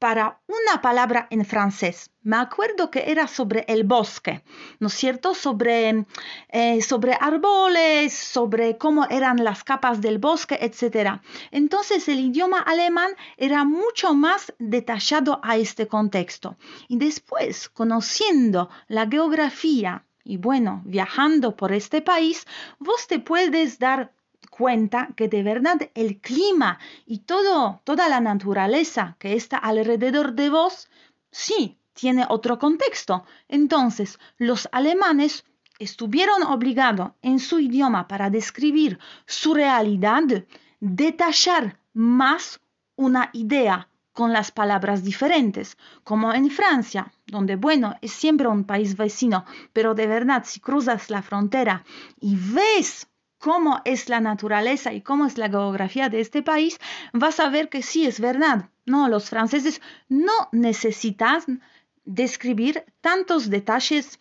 para 0.00 0.40
una 0.48 0.80
palabra 0.80 1.28
en 1.30 1.44
francés. 1.44 2.10
Me 2.22 2.36
acuerdo 2.36 2.90
que 2.90 3.10
era 3.12 3.28
sobre 3.28 3.64
el 3.68 3.84
bosque, 3.84 4.42
¿no 4.80 4.88
es 4.88 4.94
cierto? 4.94 5.34
Sobre, 5.34 6.06
eh, 6.48 6.82
sobre 6.82 7.16
árboles, 7.20 8.14
sobre 8.14 8.78
cómo 8.78 9.06
eran 9.10 9.44
las 9.44 9.62
capas 9.62 10.00
del 10.00 10.18
bosque, 10.18 10.58
etc. 10.62 11.20
Entonces 11.50 12.08
el 12.08 12.18
idioma 12.18 12.60
alemán 12.60 13.12
era 13.36 13.64
mucho 13.64 14.14
más 14.14 14.54
detallado 14.58 15.38
a 15.42 15.58
este 15.58 15.86
contexto. 15.86 16.56
Y 16.88 16.96
después, 16.96 17.68
conociendo 17.68 18.70
la 18.88 19.06
geografía 19.06 20.06
y 20.24 20.38
bueno, 20.38 20.82
viajando 20.84 21.56
por 21.56 21.72
este 21.72 22.00
país, 22.00 22.46
vos 22.78 23.06
te 23.06 23.18
puedes 23.18 23.78
dar 23.78 24.12
cuenta 24.48 25.08
que 25.16 25.28
de 25.28 25.42
verdad 25.42 25.90
el 25.94 26.20
clima 26.20 26.78
y 27.06 27.18
todo, 27.20 27.80
toda 27.84 28.08
la 28.08 28.20
naturaleza 28.20 29.16
que 29.18 29.34
está 29.34 29.58
alrededor 29.58 30.34
de 30.34 30.50
vos, 30.50 30.88
sí, 31.30 31.78
tiene 31.92 32.24
otro 32.28 32.58
contexto. 32.58 33.24
Entonces, 33.48 34.18
los 34.38 34.68
alemanes 34.72 35.44
estuvieron 35.78 36.42
obligados 36.42 37.12
en 37.22 37.38
su 37.38 37.58
idioma 37.58 38.06
para 38.06 38.30
describir 38.30 38.98
su 39.26 39.54
realidad, 39.54 40.44
detallar 40.78 41.78
más 41.92 42.60
una 42.96 43.30
idea 43.32 43.88
con 44.12 44.32
las 44.32 44.50
palabras 44.50 45.02
diferentes, 45.04 45.78
como 46.04 46.32
en 46.34 46.50
Francia, 46.50 47.12
donde, 47.26 47.56
bueno, 47.56 47.96
es 48.02 48.12
siempre 48.12 48.48
un 48.48 48.64
país 48.64 48.96
vecino, 48.96 49.44
pero 49.72 49.94
de 49.94 50.06
verdad, 50.06 50.42
si 50.44 50.60
cruzas 50.60 51.08
la 51.08 51.22
frontera 51.22 51.84
y 52.20 52.36
ves 52.36 53.06
cómo 53.40 53.80
es 53.86 54.08
la 54.08 54.20
naturaleza 54.20 54.92
y 54.92 55.00
cómo 55.00 55.26
es 55.26 55.38
la 55.38 55.48
geografía 55.48 56.08
de 56.08 56.20
este 56.20 56.42
país, 56.42 56.78
vas 57.12 57.40
a 57.40 57.48
ver 57.48 57.68
que 57.68 57.82
sí 57.82 58.06
es 58.06 58.20
verdad. 58.20 58.68
No, 58.84 59.08
los 59.08 59.30
franceses 59.30 59.80
no 60.08 60.48
necesitan 60.52 61.62
describir 62.04 62.84
tantos 63.00 63.48
detalles 63.48 64.20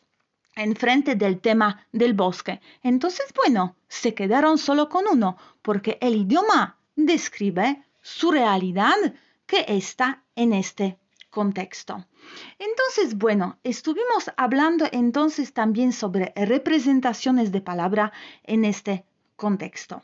en 0.55 0.75
frente 0.75 1.15
del 1.15 1.39
tema 1.39 1.85
del 1.91 2.13
bosque. 2.13 2.61
Entonces, 2.81 3.25
bueno, 3.35 3.75
se 3.87 4.13
quedaron 4.13 4.57
solo 4.57 4.89
con 4.89 5.05
uno, 5.11 5.37
porque 5.61 5.97
el 6.01 6.15
idioma 6.15 6.77
describe 6.95 7.83
su 8.01 8.31
realidad 8.31 8.95
que 9.45 9.65
está 9.67 10.23
en 10.35 10.53
este 10.53 10.97
contexto. 11.29 12.05
Entonces, 12.57 13.17
bueno, 13.17 13.57
estuvimos 13.63 14.31
hablando 14.37 14.85
entonces 14.91 15.53
también 15.53 15.93
sobre 15.93 16.33
representaciones 16.35 17.51
de 17.51 17.61
palabra 17.61 18.11
en 18.43 18.65
este 18.65 19.05
contexto. 19.39 20.03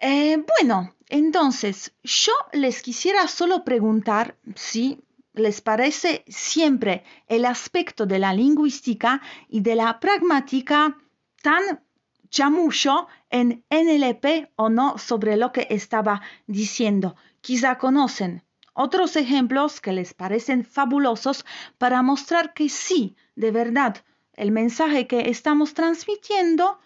Eh, 0.00 0.42
bueno, 0.46 0.94
entonces 1.08 1.92
yo 2.02 2.32
les 2.52 2.82
quisiera 2.82 3.28
solo 3.28 3.64
preguntar 3.64 4.36
si 4.54 5.02
les 5.34 5.60
parece 5.60 6.24
siempre 6.28 7.04
el 7.26 7.44
aspecto 7.44 8.06
de 8.06 8.18
la 8.18 8.32
lingüística 8.32 9.20
y 9.48 9.60
de 9.60 9.74
la 9.74 10.00
pragmática 10.00 10.96
tan 11.42 11.82
chamucho 12.30 13.08
en 13.30 13.64
NLP 13.70 14.50
o 14.56 14.68
no 14.68 14.98
sobre 14.98 15.36
lo 15.36 15.52
que 15.52 15.66
estaba 15.70 16.22
diciendo. 16.46 17.16
Quizá 17.40 17.78
conocen 17.78 18.42
otros 18.74 19.16
ejemplos 19.16 19.80
que 19.80 19.92
les 19.92 20.14
parecen 20.14 20.64
fabulosos 20.64 21.44
para 21.78 22.02
mostrar 22.02 22.54
que 22.54 22.68
sí, 22.68 23.16
de 23.34 23.50
verdad, 23.50 23.96
el 24.34 24.52
mensaje 24.52 25.08
que 25.08 25.30
estamos 25.30 25.74
transmitiendo 25.74 26.78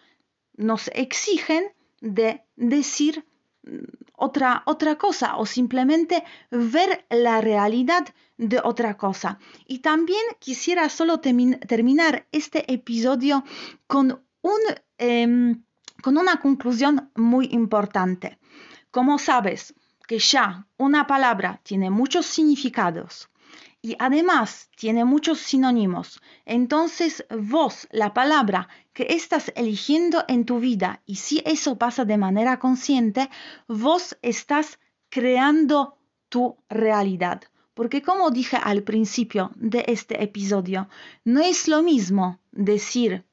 nos 0.56 0.88
exigen 0.94 1.64
de 2.00 2.42
decir 2.56 3.24
mm, 3.62 3.84
otra, 4.16 4.62
otra 4.66 4.96
cosa 4.96 5.36
o 5.36 5.46
simplemente 5.46 6.24
ver 6.50 7.06
la 7.10 7.40
realidad 7.40 8.06
de 8.36 8.60
otra 8.62 8.96
cosa. 8.96 9.38
Y 9.66 9.80
también 9.80 10.22
quisiera 10.38 10.88
solo 10.88 11.20
terminar 11.20 12.26
este 12.32 12.72
episodio 12.72 13.44
con, 13.86 14.22
un, 14.42 14.60
em, 14.98 15.62
con 16.02 16.18
una 16.18 16.40
conclusión 16.40 17.10
muy 17.16 17.48
importante. 17.52 18.38
Como 18.90 19.18
sabes 19.18 19.74
que 20.06 20.18
ya 20.18 20.66
una 20.76 21.06
palabra 21.06 21.60
tiene 21.62 21.90
muchos 21.90 22.26
significados 22.26 23.28
y 23.82 23.96
además 23.98 24.70
tiene 24.76 25.04
muchos 25.04 25.40
sinónimos. 25.40 26.22
Entonces 26.46 27.26
vos, 27.36 27.88
la 27.90 28.14
palabra 28.14 28.68
que 28.92 29.08
estás 29.10 29.52
eligiendo 29.56 30.24
en 30.28 30.44
tu 30.44 30.60
vida, 30.60 31.02
y 31.04 31.16
si 31.16 31.42
eso 31.44 31.76
pasa 31.76 32.04
de 32.04 32.16
manera 32.16 32.60
consciente, 32.60 33.28
vos 33.66 34.16
estás 34.22 34.78
creando 35.08 35.98
tu 36.28 36.56
realidad. 36.68 37.42
Porque 37.74 38.02
como 38.02 38.30
dije 38.30 38.56
al 38.56 38.84
principio 38.84 39.50
de 39.56 39.84
este 39.88 40.22
episodio, 40.22 40.88
no 41.24 41.40
es 41.40 41.66
lo 41.66 41.82
mismo 41.82 42.38
decir 42.52 43.24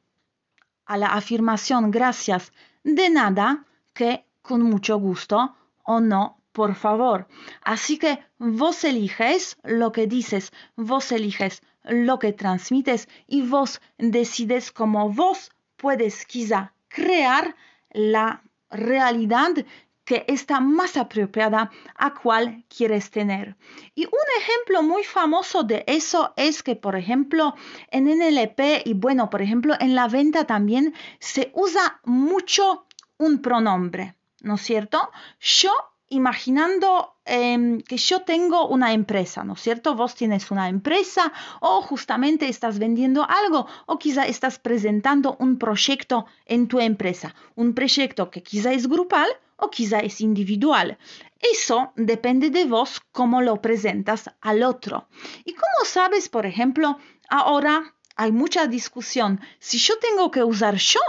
a 0.86 0.98
la 0.98 1.08
afirmación 1.08 1.92
gracias 1.92 2.52
de 2.84 3.10
nada 3.12 3.66
que 3.94 4.26
con 4.42 4.64
mucho 4.64 4.98
gusto 4.98 5.56
o 5.84 6.00
no, 6.00 6.39
por 6.52 6.76
favor. 6.76 7.28
Así 7.64 7.98
que 7.98 8.20
vos 8.38 8.84
eliges 8.84 9.58
lo 9.64 9.92
que 9.92 10.08
dices, 10.08 10.52
vos 10.76 11.12
eliges 11.12 11.62
lo 11.84 12.20
que 12.20 12.34
transmites 12.34 13.08
y 13.28 13.42
vos 13.42 13.82
decides 13.98 14.72
cómo 14.72 15.10
vos 15.10 15.52
puedes 15.78 16.26
quizá 16.26 16.74
crear 16.88 17.56
la 17.92 18.44
realidad 18.70 19.66
que 20.10 20.26
está 20.28 20.60
más 20.60 20.98
apropiada 20.98 21.70
a 21.96 22.16
cual 22.16 22.66
quieres 22.68 23.12
tener. 23.12 23.56
Y 23.94 24.06
un 24.06 24.28
ejemplo 24.40 24.82
muy 24.82 25.04
famoso 25.04 25.62
de 25.62 25.84
eso 25.86 26.34
es 26.36 26.64
que, 26.64 26.76
por 26.76 26.96
ejemplo, 26.96 27.54
en 27.92 28.06
NLP 28.06 28.86
y 28.86 28.96
bueno, 28.96 29.30
por 29.30 29.44
ejemplo, 29.44 29.76
en 29.80 29.94
la 29.94 30.08
venta 30.08 30.46
también 30.46 30.96
se 31.20 31.52
usa 31.54 32.02
mucho 32.06 32.88
un 33.20 33.40
pronombre, 33.40 34.16
¿no 34.42 34.56
es 34.56 34.62
cierto? 34.62 35.12
Yo 35.40 35.72
imaginando 36.10 37.16
em, 37.26 37.82
que 37.82 37.98
yo 37.98 38.22
tengo 38.22 38.68
una 38.68 38.94
empresa, 38.94 39.44
¿no 39.44 39.54
es 39.54 39.62
cierto? 39.62 39.96
Vos 39.96 40.16
tienes 40.16 40.50
una 40.52 40.68
empresa 40.68 41.32
o 41.62 41.82
justamente 41.82 42.50
estás 42.50 42.80
vendiendo 42.80 43.26
algo 43.30 43.68
o 43.86 44.00
quizá 44.00 44.26
estás 44.26 44.58
presentando 44.60 45.38
un 45.40 45.58
proyecto 45.58 46.26
en 46.46 46.68
tu 46.68 46.80
empresa, 46.80 47.36
un 47.56 47.74
proyecto 47.74 48.32
que 48.32 48.42
quizá 48.42 48.74
es 48.74 48.88
grupal 48.88 49.30
o 49.58 49.70
quizá 49.70 50.00
es 50.00 50.22
individual. 50.22 50.98
Eso 51.40 51.94
depende 51.96 52.50
de 52.50 52.66
vos 52.66 53.02
cómo 53.12 53.42
lo 53.42 53.62
presentas 53.62 54.30
al 54.42 54.64
otro. 54.64 55.08
Y 55.46 55.54
como 55.54 55.86
sabes, 55.86 56.28
por 56.28 56.46
ejemplo, 56.46 56.98
ahora 57.30 57.96
hay 58.16 58.32
mucha 58.32 58.68
discusión 58.68 59.40
si 59.60 59.78
yo 59.78 59.98
tengo 60.00 60.32
que 60.32 60.44
usar 60.44 60.76
yo 60.76 61.00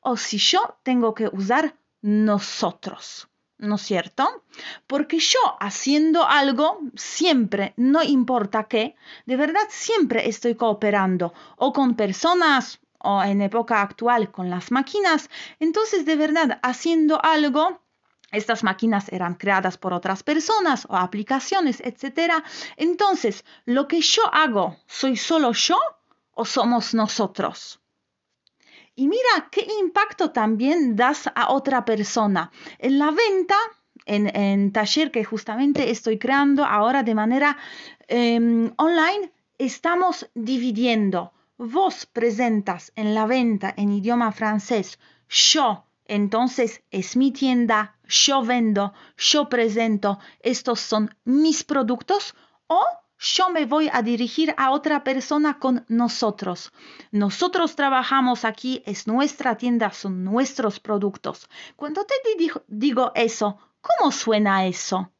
o 0.00 0.16
si 0.16 0.38
yo 0.38 0.78
tengo 0.82 1.14
que 1.14 1.28
usar 1.32 1.76
nosotros. 2.02 3.29
¿No 3.60 3.76
es 3.76 3.82
cierto? 3.82 4.44
Porque 4.86 5.18
yo 5.18 5.38
haciendo 5.60 6.26
algo, 6.26 6.80
siempre, 6.96 7.74
no 7.76 8.02
importa 8.02 8.64
qué, 8.64 8.96
de 9.26 9.36
verdad 9.36 9.62
siempre 9.68 10.28
estoy 10.28 10.54
cooperando 10.54 11.32
o 11.56 11.72
con 11.72 11.94
personas 11.94 12.80
o 12.98 13.22
en 13.22 13.42
época 13.42 13.80
actual 13.80 14.30
con 14.30 14.50
las 14.50 14.70
máquinas. 14.70 15.30
Entonces, 15.58 16.04
de 16.04 16.16
verdad, 16.16 16.58
haciendo 16.62 17.22
algo, 17.24 17.80
estas 18.30 18.62
máquinas 18.62 19.10
eran 19.10 19.34
creadas 19.34 19.76
por 19.78 19.92
otras 19.92 20.22
personas 20.22 20.86
o 20.88 20.96
aplicaciones, 20.96 21.80
etc. 21.80 22.44
Entonces, 22.76 23.44
lo 23.64 23.88
que 23.88 24.00
yo 24.00 24.22
hago, 24.32 24.76
¿soy 24.86 25.16
solo 25.16 25.52
yo 25.52 25.78
o 26.32 26.44
somos 26.44 26.94
nosotros? 26.94 27.79
Y 28.94 29.08
mira 29.08 29.48
qué 29.50 29.66
impacto 29.80 30.30
también 30.30 30.96
das 30.96 31.28
a 31.34 31.52
otra 31.52 31.84
persona. 31.84 32.50
En 32.78 32.98
la 32.98 33.10
venta, 33.10 33.56
en, 34.04 34.34
en 34.36 34.72
taller 34.72 35.10
que 35.10 35.24
justamente 35.24 35.90
estoy 35.90 36.18
creando 36.18 36.64
ahora 36.64 37.02
de 37.02 37.14
manera 37.14 37.56
em, 38.08 38.72
online, 38.76 39.32
estamos 39.58 40.28
dividiendo. 40.34 41.32
Vos 41.56 42.06
presentas 42.06 42.92
en 42.96 43.14
la 43.14 43.26
venta 43.26 43.74
en 43.76 43.92
idioma 43.92 44.32
francés, 44.32 44.98
yo, 45.28 45.84
entonces 46.06 46.82
es 46.90 47.16
mi 47.16 47.32
tienda, 47.32 47.96
yo 48.08 48.42
vendo, 48.42 48.94
yo 49.16 49.48
presento, 49.48 50.18
estos 50.40 50.80
son 50.80 51.14
mis 51.24 51.62
productos, 51.62 52.34
o 52.66 52.82
yo 53.20 53.50
me 53.50 53.66
voy 53.66 53.90
a 53.92 54.00
dirigir 54.00 54.54
a 54.56 54.70
otra 54.70 55.04
persona 55.04 55.58
con 55.58 55.84
nosotros. 55.88 56.72
Nosotros 57.12 57.76
trabajamos 57.76 58.46
aquí, 58.46 58.82
es 58.86 59.06
nuestra 59.06 59.58
tienda, 59.58 59.92
son 59.92 60.24
nuestros 60.24 60.80
productos. 60.80 61.48
Cuando 61.76 62.04
te 62.06 62.14
digo 62.66 63.12
eso, 63.14 63.58
¿cómo 63.82 64.10
suena 64.10 64.66
eso? 64.66 65.12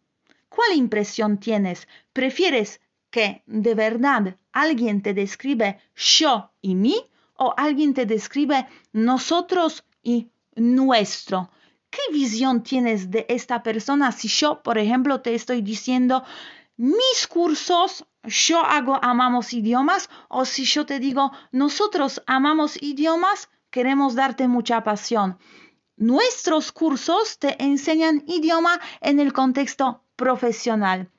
¿Cuál 0.48 0.76
impresión 0.76 1.38
tienes? 1.38 1.86
¿Prefieres 2.14 2.80
que 3.10 3.42
de 3.46 3.74
verdad 3.74 4.36
alguien 4.52 5.02
te 5.02 5.12
describe 5.12 5.78
yo 5.94 6.52
y 6.62 6.74
mí 6.74 6.96
o 7.36 7.52
alguien 7.56 7.92
te 7.92 8.06
describe 8.06 8.66
nosotros 8.92 9.84
y 10.02 10.30
nuestro? 10.56 11.50
¿Qué 11.90 12.00
visión 12.12 12.62
tienes 12.62 13.10
de 13.10 13.26
esta 13.28 13.62
persona 13.62 14.12
si 14.12 14.28
yo, 14.28 14.62
por 14.62 14.78
ejemplo, 14.78 15.20
te 15.20 15.34
estoy 15.34 15.60
diciendo 15.60 16.24
mis 16.80 17.26
cursos, 17.28 18.06
yo 18.24 18.64
hago 18.64 18.98
amamos 19.02 19.52
idiomas, 19.52 20.08
o 20.30 20.46
si 20.46 20.64
yo 20.64 20.86
te 20.86 20.98
digo, 20.98 21.30
nosotros 21.52 22.22
amamos 22.26 22.82
idiomas, 22.82 23.50
queremos 23.68 24.14
darte 24.14 24.48
mucha 24.48 24.82
pasión. 24.82 25.36
Nuestros 25.98 26.72
cursos 26.72 27.38
te 27.38 27.62
enseñan 27.62 28.24
idioma 28.26 28.80
en 29.02 29.20
el 29.20 29.34
contexto 29.34 30.04
profesional. 30.16 31.10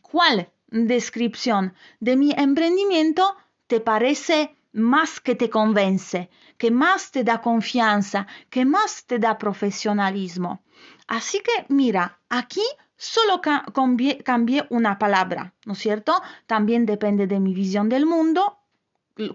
¿Cuál 0.00 0.50
descripción 0.68 1.74
de 2.00 2.16
mi 2.16 2.32
emprendimiento 2.34 3.36
te 3.66 3.80
parece 3.80 4.56
más 4.72 5.20
que 5.20 5.34
te 5.34 5.50
convence, 5.50 6.30
que 6.56 6.70
más 6.70 7.10
te 7.10 7.24
da 7.24 7.42
confianza, 7.42 8.26
que 8.48 8.64
más 8.64 9.04
te 9.04 9.18
da 9.18 9.36
profesionalismo? 9.36 10.62
Así 11.06 11.40
que 11.40 11.66
mira, 11.68 12.18
aquí 12.30 12.64
solo 12.96 13.40
cambié, 13.40 14.66
una 14.70 14.98
palabra, 14.98 15.54
¿no 15.64 15.72
es 15.72 15.78
cierto? 15.78 16.20
También 16.46 16.86
depende 16.86 17.26
de 17.26 17.40
mi 17.40 17.54
visión 17.54 17.88
del 17.88 18.06
mundo, 18.06 18.58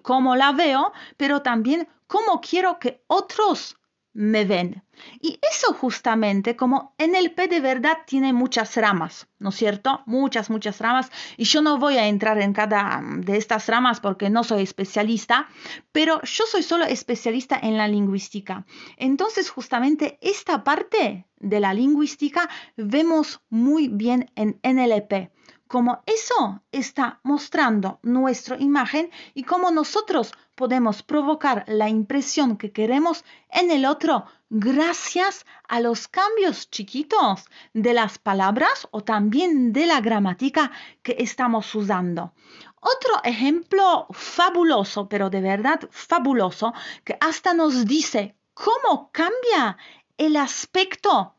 cómo 0.01 0.35
la 0.35 0.51
veo, 0.51 0.93
pero 1.17 1.41
también 1.41 1.87
cómo 2.07 2.41
quiero 2.41 2.79
que 2.79 3.03
otros 3.07 3.78
me 4.19 4.43
ven. 4.43 4.83
Y 5.21 5.39
eso 5.49 5.73
justamente 5.73 6.57
como 6.57 6.93
NLP 6.97 7.49
de 7.49 7.61
verdad 7.61 7.99
tiene 8.05 8.33
muchas 8.33 8.75
ramas, 8.75 9.29
¿no 9.39 9.47
es 9.47 9.55
cierto? 9.55 10.01
Muchas, 10.07 10.49
muchas 10.49 10.81
ramas. 10.81 11.09
Y 11.37 11.45
yo 11.45 11.61
no 11.61 11.77
voy 11.77 11.95
a 11.95 12.05
entrar 12.05 12.37
en 12.41 12.51
cada 12.51 13.01
de 13.01 13.37
estas 13.37 13.67
ramas 13.67 14.01
porque 14.01 14.29
no 14.29 14.43
soy 14.43 14.63
especialista, 14.63 15.47
pero 15.93 16.21
yo 16.23 16.43
soy 16.51 16.63
solo 16.63 16.83
especialista 16.83 17.57
en 17.61 17.77
la 17.77 17.87
lingüística. 17.87 18.65
Entonces 18.97 19.49
justamente 19.49 20.19
esta 20.21 20.65
parte 20.65 21.25
de 21.37 21.59
la 21.61 21.73
lingüística 21.73 22.49
vemos 22.75 23.39
muy 23.49 23.87
bien 23.87 24.29
en 24.35 24.59
NLP 24.63 25.31
como 25.69 26.01
eso 26.07 26.63
está 26.71 27.19
mostrando 27.21 27.99
nuestra 28.01 28.57
imagen 28.57 29.11
y 29.35 29.43
cómo 29.43 29.69
nosotros 29.69 30.33
podemos 30.55 31.03
provocar 31.03 31.63
la 31.67 31.87
impresión 31.87 32.57
que 32.57 32.71
queremos 32.71 33.23
en 33.51 33.69
el 33.69 33.85
otro 33.85 34.25
gracias 34.49 35.45
a 35.67 35.79
los 35.79 36.07
cambios 36.07 36.71
chiquitos 36.71 37.45
de 37.73 37.93
las 37.93 38.17
palabras 38.17 38.87
o 38.89 39.01
también 39.01 39.71
de 39.71 39.85
la 39.85 40.01
gramática 40.01 40.71
que 41.03 41.17
estamos 41.19 41.75
usando. 41.75 42.33
Otro 42.81 43.21
ejemplo 43.23 44.07
fabuloso, 44.09 45.07
pero 45.07 45.29
de 45.29 45.41
verdad 45.41 45.87
fabuloso, 45.91 46.73
que 47.03 47.15
hasta 47.21 47.53
nos 47.53 47.85
dice 47.85 48.35
cómo 48.55 49.11
cambia 49.11 49.77
el 50.17 50.35
aspecto 50.35 51.35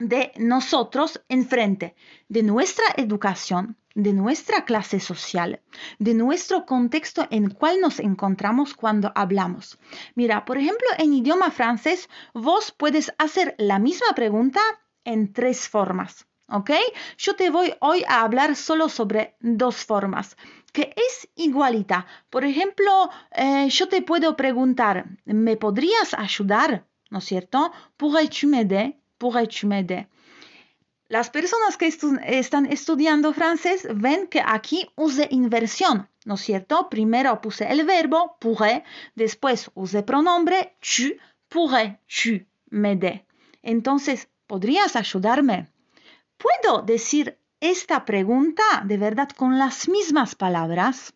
de 0.00 0.32
nosotros 0.38 1.22
enfrente 1.28 1.94
de 2.28 2.42
nuestra 2.42 2.86
educación, 2.96 3.76
de 3.94 4.12
nuestra 4.14 4.64
clase 4.64 4.98
social, 4.98 5.60
de 5.98 6.14
nuestro 6.14 6.64
contexto 6.64 7.28
en 7.30 7.50
cual 7.50 7.80
nos 7.80 8.00
encontramos 8.00 8.74
cuando 8.74 9.12
hablamos. 9.14 9.78
Mira, 10.14 10.44
por 10.44 10.56
ejemplo, 10.56 10.86
en 10.98 11.12
idioma 11.12 11.50
francés, 11.50 12.08
vos 12.32 12.72
puedes 12.76 13.12
hacer 13.18 13.54
la 13.58 13.78
misma 13.78 14.08
pregunta 14.16 14.60
en 15.04 15.32
tres 15.32 15.68
formas. 15.68 16.26
¿Ok? 16.48 16.70
Yo 17.16 17.36
te 17.36 17.50
voy 17.50 17.74
hoy 17.80 18.02
a 18.08 18.22
hablar 18.22 18.56
solo 18.56 18.88
sobre 18.88 19.36
dos 19.38 19.84
formas, 19.84 20.36
que 20.72 20.92
es 20.96 21.28
igualita. 21.36 22.06
Por 22.28 22.44
ejemplo, 22.44 23.08
eh, 23.30 23.68
yo 23.68 23.86
te 23.86 24.02
puedo 24.02 24.34
preguntar, 24.36 25.04
¿me 25.24 25.56
podrías 25.56 26.12
ayudar? 26.14 26.88
¿No 27.08 27.18
es 27.18 27.24
cierto? 27.24 27.70
¿Pourrais-tu 27.96 28.48
m'aider? 28.48 29.00
Pourrais-tu? 29.20 29.68
Las 31.08 31.28
personas 31.28 31.76
que 31.76 31.86
están 31.86 32.66
estudiando 32.66 33.32
francés 33.32 33.86
ven 33.94 34.28
que 34.28 34.42
aquí 34.44 34.88
use 34.96 35.26
inversión, 35.30 36.08
¿no 36.24 36.34
es 36.34 36.40
cierto? 36.40 36.88
Primero 36.88 37.40
puse 37.40 37.64
el 37.70 37.84
verbo 37.84 38.36
pourrais, 38.40 38.82
después 39.16 39.70
use 39.74 40.02
pronombre 40.02 40.76
tu, 40.80 41.08
pourrais 41.48 41.98
tu 42.06 42.46
m'aider. 42.70 43.26
Entonces, 43.62 44.28
¿podrías 44.46 44.94
ayudarme? 44.96 45.68
¿Puedo 46.38 46.82
decir 46.82 47.38
esta 47.60 48.04
pregunta 48.04 48.62
de 48.84 48.96
verdad 48.96 49.28
con 49.30 49.58
las 49.58 49.88
mismas 49.88 50.34
palabras? 50.36 51.12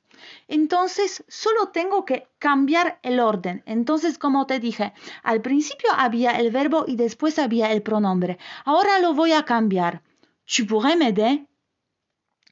Entonces, 0.48 1.24
solo 1.28 1.68
tengo 1.68 2.04
que 2.04 2.28
cambiar 2.38 2.98
el 3.02 3.20
orden. 3.20 3.62
Entonces, 3.66 4.18
como 4.18 4.46
te 4.46 4.60
dije, 4.60 4.92
al 5.22 5.40
principio 5.42 5.90
había 5.96 6.32
el 6.32 6.50
verbo 6.50 6.84
y 6.86 6.96
después 6.96 7.38
había 7.38 7.72
el 7.72 7.82
pronombre. 7.82 8.38
Ahora 8.64 8.98
lo 8.98 9.14
voy 9.14 9.32
a 9.32 9.44
cambiar. 9.44 10.02
¿Tu 10.46 10.66
pourrais 10.66 10.96
m'aider? 10.96 11.46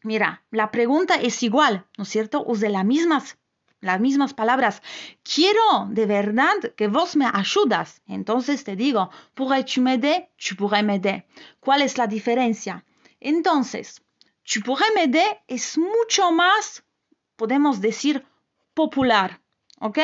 Mira, 0.03 0.43
la 0.51 0.71
pregunta 0.71 1.15
es 1.15 1.43
igual, 1.43 1.87
¿no 1.97 2.03
es 2.03 2.09
cierto? 2.09 2.43
Use 2.45 2.69
las 2.69 2.85
mismas 2.85 3.39
las 3.83 4.01
mismas 4.01 4.33
palabras. 4.33 4.81
Quiero 5.23 5.89
de 5.91 6.07
verdad 6.07 6.55
que 6.77 6.89
vos 6.89 7.17
me 7.17 7.27
ayudas. 7.31 8.01
Entonces 8.07 8.65
te 8.65 8.77
digo, 8.77 9.11
pourrais-tu 9.35 9.83
m'aider? 9.83 10.31
Tu 10.37 10.57
pourrais 10.57 10.85
m'aider. 10.85 11.27
¿Cuál 11.61 11.83
es 11.83 11.99
la 11.99 12.07
diferencia? 12.07 12.85
Entonces, 13.21 14.01
tu 14.45 14.61
pourrais 14.63 14.95
m'aider 14.95 15.43
es 15.49 15.77
mucho 15.77 16.33
más, 16.33 16.83
podemos 17.43 17.81
decir, 17.81 18.25
popular. 18.73 19.41
¿Ok? 19.81 19.99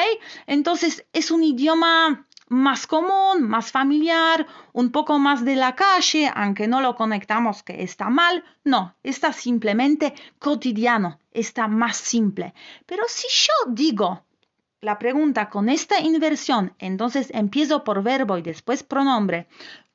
Entonces 0.48 1.06
es 1.12 1.30
un 1.30 1.44
idioma 1.44 2.26
más 2.48 2.88
común, 2.88 3.42
más 3.42 3.70
familiar, 3.70 4.44
un 4.72 4.90
poco 4.90 5.20
más 5.20 5.44
de 5.44 5.54
la 5.54 5.76
calle, 5.76 6.32
aunque 6.34 6.66
no 6.66 6.80
lo 6.80 6.96
conectamos 6.96 7.62
que 7.62 7.84
está 7.84 8.10
mal, 8.10 8.42
no, 8.64 8.96
está 9.04 9.32
simplemente 9.32 10.14
cotidiano, 10.40 11.20
está 11.30 11.68
más 11.68 11.96
simple. 11.96 12.54
Pero 12.86 13.04
si 13.06 13.28
yo 13.30 13.72
digo 13.72 14.24
la 14.80 14.98
pregunta 14.98 15.48
con 15.48 15.68
esta 15.68 16.00
inversión, 16.00 16.74
entonces 16.80 17.30
empiezo 17.32 17.84
por 17.84 18.02
verbo 18.02 18.36
y 18.36 18.42
después 18.42 18.82
pronombre, 18.82 19.46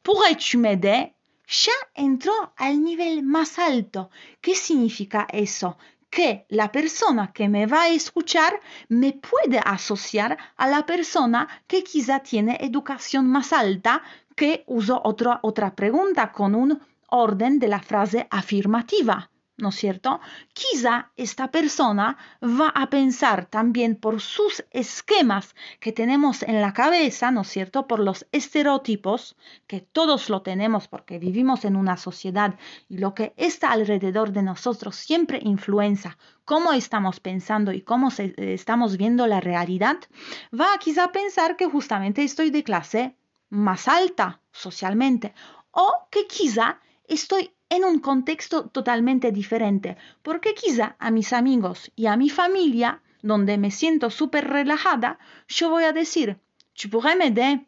pourrais-tu 0.02 0.60
m'aider? 0.60 1.14
Ya 1.46 1.74
entró 1.94 2.54
al 2.56 2.82
nivel 2.82 3.22
más 3.22 3.60
alto. 3.60 4.10
¿Qué 4.40 4.56
significa 4.56 5.28
eso? 5.30 5.78
Que 6.14 6.46
la 6.50 6.72
persona 6.72 7.32
que 7.34 7.50
me 7.50 7.66
va 7.66 7.84
a 7.84 7.90
escuchar 7.90 8.60
me 8.88 9.14
puede 9.14 9.60
asociar 9.60 10.38
a 10.58 10.68
la 10.68 10.86
persona 10.86 11.48
que 11.68 11.84
quizá 11.84 12.20
tiene 12.20 12.58
educación 12.62 13.28
más 13.28 13.52
alta 13.52 14.04
que 14.36 14.64
uso 14.68 15.02
otra, 15.04 15.40
otra 15.42 15.76
pregunta 15.76 16.32
con 16.32 16.54
un 16.54 16.80
orden 17.10 17.60
de 17.60 17.68
la 17.68 17.82
frase 17.82 18.28
afirmativa. 18.30 19.30
¿No 19.58 19.70
es 19.70 19.76
cierto? 19.76 20.20
Quizá 20.54 21.12
esta 21.16 21.52
persona 21.52 22.18
va 22.42 22.70
a 22.70 22.90
pensar 22.90 23.46
también 23.46 23.96
por 23.96 24.20
sus 24.20 24.64
esquemas 24.72 25.56
que 25.80 25.92
tenemos 25.92 26.44
en 26.44 26.62
la 26.62 26.74
cabeza, 26.74 27.32
¿no 27.32 27.42
es 27.42 27.50
cierto? 27.50 27.88
Por 27.88 28.00
los 28.00 28.26
estereotipos, 28.32 29.36
que 29.68 29.82
todos 29.82 30.30
lo 30.30 30.42
tenemos 30.42 30.88
porque 30.88 31.20
vivimos 31.20 31.66
en 31.66 31.76
una 31.76 31.98
sociedad 31.98 32.56
y 32.90 32.98
lo 32.98 33.14
que 33.14 33.34
está 33.38 33.72
alrededor 33.72 34.32
de 34.32 34.44
nosotros 34.44 34.96
siempre 34.96 35.40
influencia 35.44 36.18
cómo 36.46 36.74
estamos 36.74 37.20
pensando 37.20 37.72
y 37.72 37.82
cómo 37.82 38.10
estamos 38.18 38.98
viendo 38.98 39.28
la 39.28 39.40
realidad, 39.40 39.98
va 40.58 40.74
a 40.74 40.78
quizá 40.78 41.12
pensar 41.12 41.56
que 41.56 41.68
justamente 41.68 42.24
estoy 42.24 42.50
de 42.50 42.64
clase 42.64 43.16
más 43.50 43.88
alta 43.88 44.42
socialmente 44.52 45.34
o 45.72 46.08
que 46.12 46.28
quizá 46.28 46.80
estoy 47.08 47.52
en 47.74 47.84
un 47.84 48.00
contexto 48.00 48.70
totalmente 48.70 49.32
diferente, 49.32 49.98
porque 50.22 50.54
quizá 50.54 50.96
a 51.00 51.10
mis 51.10 51.34
amigos 51.34 51.92
y 51.96 52.06
a 52.06 52.16
mi 52.16 52.30
familia, 52.30 53.02
donde 53.24 53.58
me 53.58 53.72
siento 53.72 54.12
súper 54.12 54.48
relajada, 54.48 55.18
yo 55.48 55.72
voy 55.72 55.86
a 55.86 55.92
decir, 55.92 56.40
¿tu 56.80 57.02
m'aider? 57.02 57.66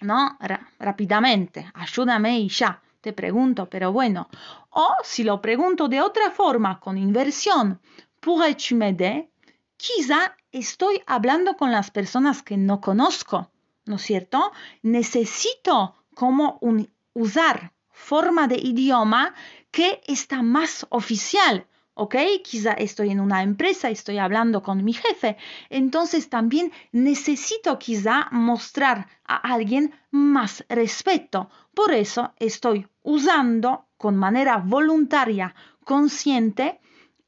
No, 0.00 0.38
rápidamente, 0.78 1.70
ayúdame 1.74 2.40
y 2.40 2.48
ya, 2.48 2.80
te 3.02 3.12
pregunto, 3.12 3.68
pero 3.68 3.92
bueno. 3.92 4.28
O 4.70 4.94
si 5.02 5.24
lo 5.24 5.42
pregunto 5.42 5.88
de 5.88 6.00
otra 6.00 6.30
forma, 6.30 6.80
con 6.80 6.96
inversión, 6.96 7.82
¿pourrais-tu 8.20 8.76
m'aider? 8.76 9.28
Quizá 9.76 10.36
estoy 10.52 11.02
hablando 11.06 11.58
con 11.58 11.70
las 11.70 11.90
personas 11.90 12.42
que 12.42 12.56
no 12.56 12.80
conozco, 12.80 13.50
¿no 13.84 13.96
es 13.96 14.02
cierto? 14.02 14.52
Necesito 14.82 15.96
como 16.14 16.56
un, 16.62 16.88
usar 17.12 17.73
forma 18.10 18.46
de 18.48 18.56
idioma 18.56 19.34
que 19.70 20.00
está 20.06 20.42
más 20.42 20.86
oficial. 20.90 21.66
¿ok? 21.94 22.16
Quizá 22.42 22.72
estoy 22.72 23.10
en 23.10 23.20
una 23.20 23.42
empresa, 23.42 23.88
estoy 23.88 24.18
hablando 24.18 24.62
con 24.62 24.84
mi 24.84 24.92
jefe, 24.92 25.36
entonces 25.70 26.28
también 26.28 26.72
necesito 26.92 27.78
quizá 27.78 28.28
mostrar 28.32 29.08
a 29.24 29.36
alguien 29.54 29.94
más 30.10 30.64
respeto. 30.68 31.48
Por 31.72 31.92
eso 31.92 32.34
estoy 32.38 32.86
usando 33.02 33.86
con 33.96 34.16
manera 34.16 34.58
voluntaria, 34.58 35.54
consciente, 35.84 36.80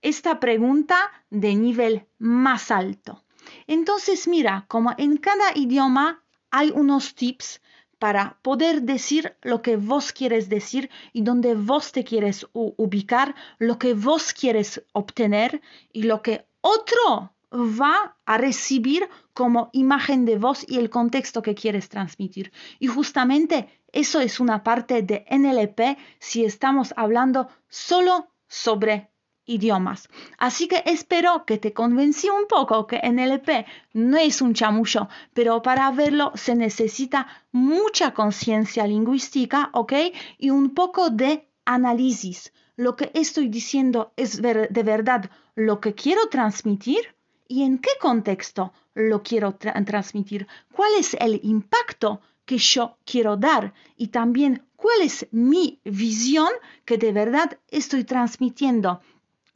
esta 0.03 0.39
pregunta 0.41 0.97
de 1.31 1.55
nivel 1.55 2.07
más 2.19 2.71
alto. 2.71 3.25
Entonces, 3.67 4.29
mira, 4.29 4.67
como 4.69 4.93
en 4.99 5.17
cada 5.17 5.57
idioma 5.57 6.23
hay 6.51 6.71
unos 6.75 7.15
tips 7.15 7.61
para 7.99 8.39
poder 8.43 8.83
decir 8.83 9.37
lo 9.43 9.63
que 9.63 9.77
vos 9.77 10.13
quieres 10.13 10.49
decir 10.49 10.91
y 11.13 11.23
donde 11.23 11.55
vos 11.55 11.93
te 11.93 12.05
quieres 12.05 12.47
ubicar, 12.53 13.35
lo 13.59 13.79
que 13.79 13.95
vos 13.95 14.33
quieres 14.33 14.85
obtener 14.93 15.63
y 15.93 16.03
lo 16.03 16.23
que 16.23 16.47
otro 16.61 17.33
va 17.53 18.17
a 18.27 18.39
recibir 18.39 19.09
como 19.33 19.71
imagen 19.73 20.25
de 20.25 20.37
vos 20.37 20.65
y 20.69 20.79
el 20.79 20.91
contexto 20.91 21.43
que 21.43 21.55
quieres 21.55 21.89
transmitir. 21.89 22.53
Y 22.79 22.89
justamente 22.89 23.69
eso 23.93 24.21
es 24.21 24.41
una 24.41 24.63
parte 24.63 25.03
de 25.03 25.25
NLP 25.31 25.99
si 26.19 26.45
estamos 26.45 26.93
hablando 26.97 27.49
solo 27.69 28.29
sobre 28.49 29.11
idiomas. 29.47 30.09
Así 30.39 30.69
que 30.69 30.83
espero 30.85 31.45
que 31.47 31.59
te 31.59 31.73
convencí 31.73 32.29
un 32.29 32.47
poco 32.47 32.87
que 32.87 33.01
NLP 33.03 33.67
no 33.95 34.19
es 34.19 34.43
un 34.43 34.55
chamullo, 34.55 35.09
pero 35.33 35.63
para 35.63 35.91
verlo 35.93 36.33
se 36.35 36.55
necesita 36.55 37.27
mucha 37.53 38.13
conciencia 38.13 38.87
lingüística, 38.87 39.71
¿ok? 39.73 39.93
Y 40.39 40.51
un 40.51 40.75
poco 40.75 41.11
de 41.11 41.49
análisis. 41.65 42.53
Lo 42.77 42.95
que 42.97 43.11
estoy 43.15 43.49
diciendo 43.49 44.13
es 44.17 44.43
de 44.43 44.83
verdad 44.83 45.31
lo 45.55 45.81
que 45.81 45.95
quiero 45.95 46.29
transmitir 46.29 47.15
y 47.49 47.63
en 47.63 47.79
qué 47.79 47.91
contexto 48.01 48.73
lo 48.95 49.23
quiero 49.23 49.55
transmitir. 49.55 50.47
¿Cuál 50.73 50.91
es 50.99 51.15
el 51.15 51.41
impacto 51.43 52.21
que 52.45 52.59
yo 52.59 52.99
quiero 53.05 53.37
dar 53.37 53.75
y 53.97 54.09
también 54.09 54.63
cuál 54.77 55.03
es 55.03 55.27
mi 55.33 55.81
visión 55.85 56.49
que 56.85 56.97
de 56.97 57.13
verdad 57.13 57.59
estoy 57.69 58.05
transmitiendo 58.05 59.01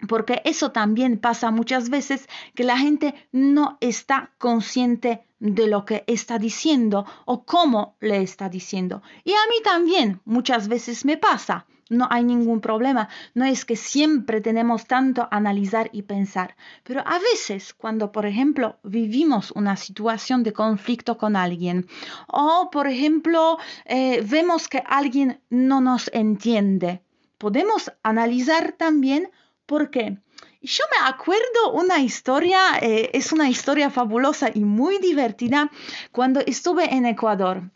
porque 0.09 0.43
eso 0.45 0.73
también 0.73 1.19
pasa 1.19 1.51
muchas 1.51 1.91
veces 1.91 2.29
que 2.55 2.65
la 2.65 2.79
gente 2.79 3.15
no 3.33 3.79
está 3.81 4.33
consciente 4.39 5.23
de 5.39 5.67
lo 5.67 5.85
que 5.85 6.05
está 6.07 6.39
diciendo 6.39 7.07
o 7.25 7.45
cómo 7.45 7.97
le 8.01 8.23
está 8.23 8.49
diciendo. 8.49 9.03
Y 9.25 9.33
a 9.33 9.47
mí 9.49 9.63
también 9.65 10.21
muchas 10.25 10.69
veces 10.69 11.05
me 11.05 11.17
pasa. 11.17 11.67
No 11.89 12.07
hay 12.09 12.23
ningún 12.23 12.61
problema. 12.61 13.09
No 13.35 13.45
es 13.45 13.65
que 13.65 13.75
siempre 13.75 14.41
tenemos 14.41 14.87
tanto 14.87 15.27
analizar 15.33 15.91
y 15.93 16.03
pensar. 16.03 16.55
Pero 16.85 17.01
a 17.01 17.19
veces, 17.19 17.75
cuando, 17.75 18.13
por 18.13 18.27
ejemplo, 18.27 18.79
vivimos 18.85 19.51
una 19.51 19.77
situación 19.77 20.45
de 20.45 20.53
conflicto 20.53 21.19
con 21.19 21.35
alguien 21.35 21.89
o, 22.29 22.69
por 22.71 22.87
ejemplo, 22.87 23.59
eh, 23.87 24.25
vemos 24.25 24.69
que 24.69 24.85
alguien 24.87 25.41
no 25.51 25.81
nos 25.81 26.09
entiende, 26.15 27.03
podemos 27.39 27.91
analizar 28.05 28.73
también 28.73 29.29
porque 29.71 30.17
yo 30.61 30.85
me 30.91 31.09
acuerdo 31.09 31.73
una 31.75 32.01
historia, 32.01 32.59
eh, 32.83 33.11
es 33.13 33.31
una 33.31 33.49
historia 33.49 33.89
fabulosa 33.89 34.51
y 34.53 34.65
muy 34.65 34.99
divertida 34.99 35.71
cuando 36.11 36.41
estuve 36.41 36.93
en 36.93 37.07
Ecuador. 37.07 37.71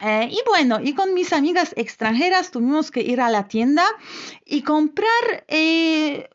Eh, 0.00 0.28
y 0.32 0.40
bueno, 0.48 0.80
y 0.82 0.94
con 0.94 1.14
mis 1.14 1.32
amigas 1.32 1.74
extranjeras 1.76 2.50
tuvimos 2.50 2.90
que 2.90 3.02
ir 3.02 3.20
a 3.20 3.30
la 3.30 3.46
tienda 3.46 3.84
y 4.44 4.62
comprar 4.62 5.44
eh, 5.46 6.28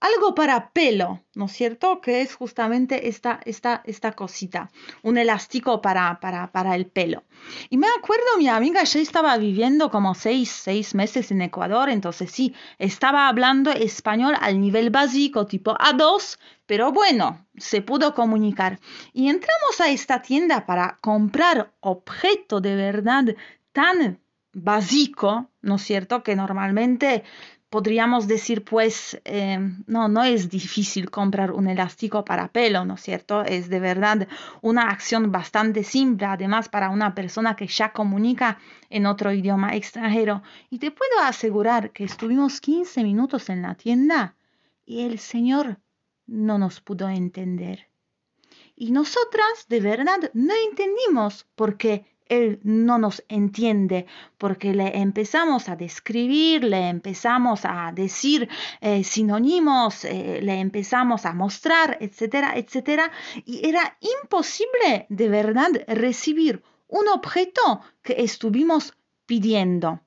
algo 0.00 0.34
para 0.34 0.70
pelo, 0.70 1.20
¿no 1.34 1.44
es 1.44 1.52
cierto? 1.52 2.00
Que 2.00 2.22
es 2.22 2.34
justamente 2.34 3.08
esta, 3.08 3.40
esta, 3.44 3.82
esta 3.84 4.12
cosita, 4.12 4.70
un 5.02 5.18
elástico 5.18 5.82
para, 5.82 6.18
para, 6.20 6.50
para, 6.52 6.74
el 6.74 6.86
pelo. 6.86 7.22
Y 7.68 7.76
me 7.76 7.86
acuerdo, 7.98 8.24
mi 8.38 8.48
amiga 8.48 8.82
ya 8.82 9.00
estaba 9.00 9.36
viviendo 9.36 9.90
como 9.90 10.14
seis, 10.14 10.50
seis 10.50 10.94
meses 10.94 11.30
en 11.30 11.42
Ecuador, 11.42 11.90
entonces 11.90 12.30
sí, 12.30 12.54
estaba 12.78 13.28
hablando 13.28 13.70
español 13.70 14.34
al 14.40 14.60
nivel 14.60 14.90
básico, 14.90 15.46
tipo 15.46 15.74
A2, 15.74 16.38
pero 16.66 16.92
bueno, 16.92 17.46
se 17.56 17.82
pudo 17.82 18.14
comunicar. 18.14 18.80
Y 19.12 19.28
entramos 19.28 19.80
a 19.80 19.90
esta 19.90 20.22
tienda 20.22 20.64
para 20.66 20.98
comprar 21.02 21.72
objeto 21.80 22.60
de 22.60 22.74
verdad 22.74 23.36
tan 23.72 24.18
básico, 24.52 25.50
¿no 25.62 25.76
es 25.76 25.82
cierto? 25.82 26.22
Que 26.22 26.36
normalmente 26.36 27.24
podríamos 27.70 28.26
decir, 28.26 28.64
pues, 28.64 29.20
eh, 29.24 29.58
no, 29.86 30.08
no 30.08 30.24
es 30.24 30.50
difícil 30.50 31.08
comprar 31.08 31.52
un 31.52 31.68
elástico 31.68 32.24
para 32.24 32.48
pelo, 32.48 32.84
¿no 32.84 32.94
es 32.94 33.00
cierto? 33.00 33.42
Es 33.42 33.68
de 33.68 33.78
verdad 33.78 34.28
una 34.60 34.90
acción 34.90 35.30
bastante 35.30 35.84
simple, 35.84 36.26
además 36.26 36.68
para 36.68 36.90
una 36.90 37.14
persona 37.14 37.54
que 37.54 37.68
ya 37.68 37.92
comunica 37.92 38.58
en 38.90 39.06
otro 39.06 39.32
idioma 39.32 39.76
extranjero. 39.76 40.42
Y 40.68 40.78
te 40.78 40.90
puedo 40.90 41.20
asegurar 41.22 41.92
que 41.92 42.04
estuvimos 42.04 42.60
15 42.60 43.04
minutos 43.04 43.48
en 43.48 43.62
la 43.62 43.76
tienda 43.76 44.34
y 44.84 45.02
el 45.06 45.20
Señor 45.20 45.78
no 46.26 46.58
nos 46.58 46.80
pudo 46.80 47.08
entender. 47.08 47.88
Y 48.74 48.90
nosotras 48.90 49.66
de 49.68 49.80
verdad 49.80 50.30
no 50.34 50.54
entendimos 50.68 51.46
por 51.54 51.76
qué 51.76 52.09
él 52.30 52.60
no 52.62 52.96
nos 52.96 53.22
entiende, 53.28 54.06
porque 54.38 54.72
le 54.72 54.98
empezamos 54.98 55.68
a 55.68 55.76
describir, 55.76 56.64
le 56.64 56.88
empezamos 56.88 57.60
a 57.64 57.92
decir 57.92 58.48
eh, 58.80 59.04
sinónimos, 59.04 60.04
eh, 60.04 60.40
le 60.40 60.60
empezamos 60.60 61.26
a 61.26 61.34
mostrar, 61.34 61.98
etcétera, 62.00 62.56
etcétera, 62.56 63.10
y 63.44 63.68
era 63.68 63.98
imposible 64.22 65.06
de 65.08 65.28
verdad 65.28 65.70
recibir 65.88 66.62
un 66.88 67.08
objeto 67.08 67.82
que 68.02 68.22
estuvimos 68.22 68.94
pidiendo. 69.26 70.00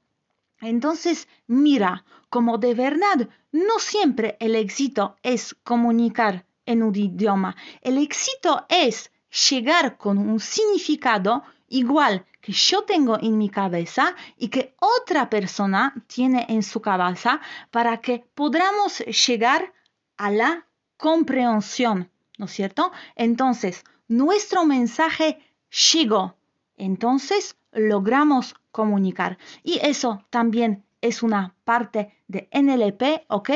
Entonces, 0.61 1.27
mira, 1.47 2.05
como 2.29 2.57
de 2.57 2.73
verdad 2.73 3.29
no 3.51 3.79
siempre 3.79 4.37
el 4.39 4.55
éxito 4.55 5.17
es 5.21 5.55
comunicar 5.63 6.45
en 6.65 6.83
un 6.83 6.95
idioma. 6.95 7.55
El 7.81 7.97
éxito 7.97 8.65
es 8.69 9.11
llegar 9.49 9.97
con 9.97 10.17
un 10.17 10.39
significado 10.39 11.43
igual 11.67 12.25
que 12.41 12.51
yo 12.51 12.83
tengo 12.83 13.17
en 13.19 13.37
mi 13.37 13.49
cabeza 13.49 14.15
y 14.37 14.49
que 14.49 14.75
otra 14.79 15.29
persona 15.29 15.93
tiene 16.07 16.45
en 16.49 16.63
su 16.63 16.81
cabeza 16.81 17.41
para 17.71 18.01
que 18.01 18.25
podamos 18.35 18.99
llegar 18.99 19.73
a 20.17 20.29
la 20.29 20.67
comprensión, 20.97 22.09
¿no 22.37 22.45
es 22.45 22.51
cierto? 22.51 22.91
Entonces, 23.15 23.83
nuestro 24.07 24.65
mensaje 24.65 25.39
llegó, 25.91 26.35
entonces 26.77 27.57
logramos 27.71 28.55
comunicar. 28.71 29.37
Y 29.63 29.79
eso 29.81 30.25
también 30.29 30.83
es 31.01 31.23
una 31.23 31.55
parte 31.63 32.13
de 32.27 32.49
NLP, 32.51 33.25
¿ok? 33.29 33.49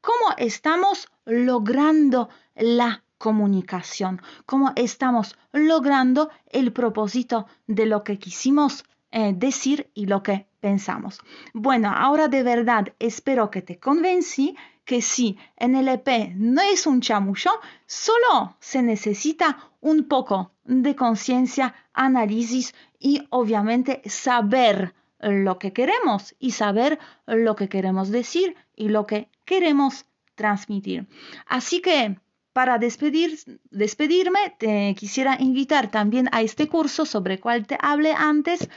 ¿Cómo 0.00 0.34
estamos 0.36 1.08
logrando 1.24 2.28
la 2.54 3.04
comunicación? 3.22 4.20
¿Cómo 4.46 4.72
estamos 4.74 5.38
logrando 5.52 6.30
el 6.50 6.72
propósito 6.72 7.46
de 7.68 7.86
lo 7.86 8.02
que 8.02 8.18
quisimos 8.18 8.84
eh, 9.12 9.32
decir 9.32 9.88
y 9.94 10.06
lo 10.06 10.24
que 10.24 10.48
pensamos? 10.58 11.20
Bueno, 11.54 11.92
ahora 11.96 12.26
de 12.26 12.42
verdad 12.42 12.88
espero 12.98 13.48
que 13.48 13.62
te 13.62 13.78
convencí 13.78 14.56
que 14.84 15.00
sí, 15.00 15.38
NLP 15.60 16.34
no 16.34 16.62
es 16.62 16.84
un 16.88 17.00
chamullo, 17.00 17.52
solo 17.86 18.56
se 18.58 18.82
necesita 18.82 19.70
un 19.80 20.08
poco 20.08 20.50
de 20.64 20.96
conciencia, 20.96 21.76
análisis 21.92 22.74
y 22.98 23.24
obviamente 23.30 24.02
saber 24.06 24.96
lo 25.20 25.60
que 25.60 25.72
queremos 25.72 26.34
y 26.40 26.50
saber 26.50 26.98
lo 27.26 27.54
que 27.54 27.68
queremos 27.68 28.10
decir 28.10 28.56
y 28.74 28.88
lo 28.88 29.06
que 29.06 29.28
queremos 29.44 30.06
transmitir. 30.34 31.06
Así 31.46 31.80
que 31.80 32.16
para 32.52 32.78
despedir, 32.78 33.38
despedirme, 33.70 34.54
te 34.58 34.94
quisiera 34.94 35.36
invitar 35.40 35.90
también 35.90 36.28
a 36.32 36.42
este 36.42 36.68
curso 36.68 37.06
sobre 37.06 37.34
el 37.34 37.40
cual 37.40 37.66
te 37.66 37.78
hablé 37.80 38.12
antes 38.12 38.68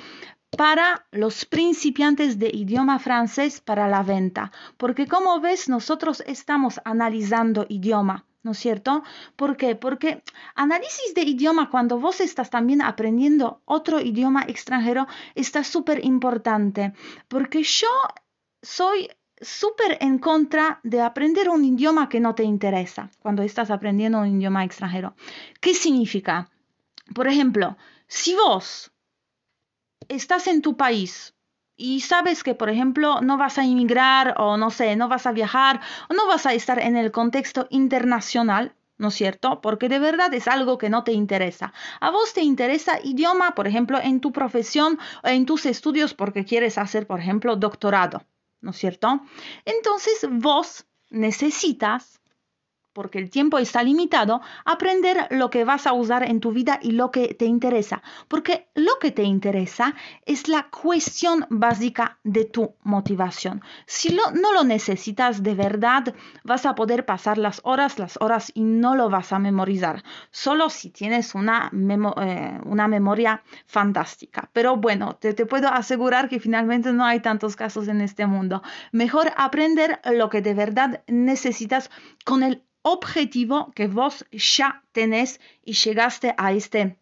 para 0.55 1.05
los 1.11 1.45
principiantes 1.45 2.39
de 2.39 2.49
idioma 2.53 2.99
francés 2.99 3.59
para 3.61 3.87
la 3.87 4.03
venta. 4.03 4.51
Porque 4.77 5.07
como 5.07 5.39
ves, 5.41 5.67
nosotros 5.67 6.23
estamos 6.25 6.79
analizando 6.85 7.65
idioma. 7.69 8.25
¿no 8.45 8.51
es 8.51 8.59
cierto? 8.59 9.03
¿Por 9.35 9.57
qué? 9.57 9.75
Porque 9.75 10.21
análisis 10.53 11.15
de 11.15 11.23
idioma, 11.23 11.71
cuando 11.71 11.99
vos 11.99 12.21
estás 12.21 12.51
también 12.51 12.83
aprendiendo 12.83 13.63
otro 13.65 13.99
idioma 13.99 14.43
extranjero, 14.47 15.07
está 15.33 15.63
súper 15.63 16.05
importante, 16.05 16.93
porque 17.27 17.63
yo 17.63 17.87
soy 18.61 19.09
súper 19.41 19.97
en 20.01 20.19
contra 20.19 20.79
de 20.83 21.01
aprender 21.01 21.49
un 21.49 21.65
idioma 21.65 22.09
que 22.09 22.19
no 22.19 22.35
te 22.35 22.43
interesa 22.43 23.09
cuando 23.19 23.43
estás 23.43 23.69
aprendiendo 23.69 24.19
un 24.19 24.39
idioma 24.39 24.63
extranjero. 24.63 25.15
¿Qué 25.59 25.73
significa? 25.73 26.49
Por 27.13 27.27
ejemplo, 27.27 27.77
si 28.07 28.35
vos 28.35 28.91
estás 30.07 30.47
en 30.47 30.61
tu 30.61 30.77
país 30.77 31.35
y 31.77 32.01
sabes 32.01 32.43
que, 32.43 32.55
por 32.55 32.69
ejemplo, 32.69 33.21
no 33.21 33.37
vas 33.37 33.57
a 33.57 33.65
inmigrar 33.65 34.35
o 34.37 34.57
no 34.57 34.71
sé, 34.71 34.95
no 34.95 35.09
vas 35.09 35.25
a 35.25 35.33
viajar 35.33 35.81
o 36.09 36.13
no 36.13 36.27
vas 36.27 36.45
a 36.45 36.53
estar 36.53 36.79
en 36.79 36.95
el 36.95 37.11
contexto 37.11 37.67
internacional, 37.69 38.73
¿no 38.97 39.09
es 39.09 39.15
cierto? 39.15 39.59
Porque 39.59 39.89
de 39.89 39.99
verdad 39.99 40.33
es 40.33 40.47
algo 40.47 40.77
que 40.77 40.89
no 40.89 41.03
te 41.03 41.11
interesa. 41.11 41.73
A 41.99 42.11
vos 42.11 42.33
te 42.33 42.41
interesa 42.41 42.99
idioma, 43.03 43.55
por 43.55 43.67
ejemplo, 43.67 43.99
en 44.01 44.21
tu 44.21 44.31
profesión 44.31 44.97
o 45.23 45.27
en 45.27 45.45
tus 45.45 45.65
estudios 45.65 46.13
porque 46.13 46.45
quieres 46.45 46.77
hacer, 46.77 47.05
por 47.07 47.19
ejemplo, 47.19 47.57
doctorado, 47.57 48.23
¿no 48.61 48.71
es 48.71 48.77
cierto? 48.77 49.21
Entonces 49.65 50.27
vos 50.29 50.85
necesitas 51.09 52.19
porque 52.95 53.19
el 53.19 53.29
tiempo 53.29 53.59
está 53.59 53.83
limitado, 53.83 54.41
aprender 54.63 55.27
lo 55.29 55.49
que 55.49 55.65
vas 55.65 55.85
a 55.85 55.91
usar 55.91 56.23
en 56.23 56.39
tu 56.39 56.53
vida 56.53 56.79
y 56.81 56.91
lo 56.91 57.11
que 57.11 57.33
te 57.35 57.45
interesa, 57.45 58.01
porque 58.29 58.69
lo 58.73 58.97
que 59.01 59.11
te 59.11 59.23
interesa 59.23 59.93
es 60.25 60.47
la 60.47 60.69
cuestión 60.69 61.45
básica 61.49 62.17
de 62.23 62.45
tu 62.45 62.73
motivación. 62.83 63.61
Si 63.85 64.15
no 64.15 64.53
lo 64.53 64.63
necesitas 64.63 65.43
de 65.43 65.55
verdad, 65.55 66.15
vas 66.45 66.65
a 66.65 66.73
poder 66.73 67.05
pasar 67.05 67.37
las 67.37 67.59
horas, 67.65 67.99
las 67.99 68.17
horas 68.21 68.49
y 68.55 68.63
no 68.63 68.95
lo 68.95 69.09
vas 69.09 69.33
a 69.33 69.39
memorizar, 69.39 70.01
solo 70.31 70.69
si 70.69 70.89
tienes 70.89 71.35
una, 71.35 71.69
eh, 71.73 72.59
una 72.63 72.87
memoria 72.87 73.43
fantástica. 73.65 74.49
Pero 74.53 74.77
bueno, 74.77 75.17
te, 75.17 75.33
te 75.33 75.45
puedo 75.45 75.67
asegurar 75.67 76.29
que 76.29 76.39
finalmente 76.39 76.93
no 76.93 77.03
hay 77.03 77.19
tantos 77.19 77.57
casos 77.57 77.89
en 77.89 77.99
este 77.99 78.25
mundo. 78.25 78.63
Mejor 78.93 79.33
aprender 79.35 79.99
lo 80.05 80.29
que 80.29 80.41
de 80.41 80.53
verdad 80.53 81.03
necesitas 81.07 81.91
con 82.23 82.41
el 82.41 82.63
objetivo 82.85 83.71
que 83.73 83.87
vos 83.87 84.25
ya 84.31 84.83
tenés 84.91 85.39
y 85.63 85.73
llegaste 85.73 86.35
a 86.37 86.53
este 86.53 86.97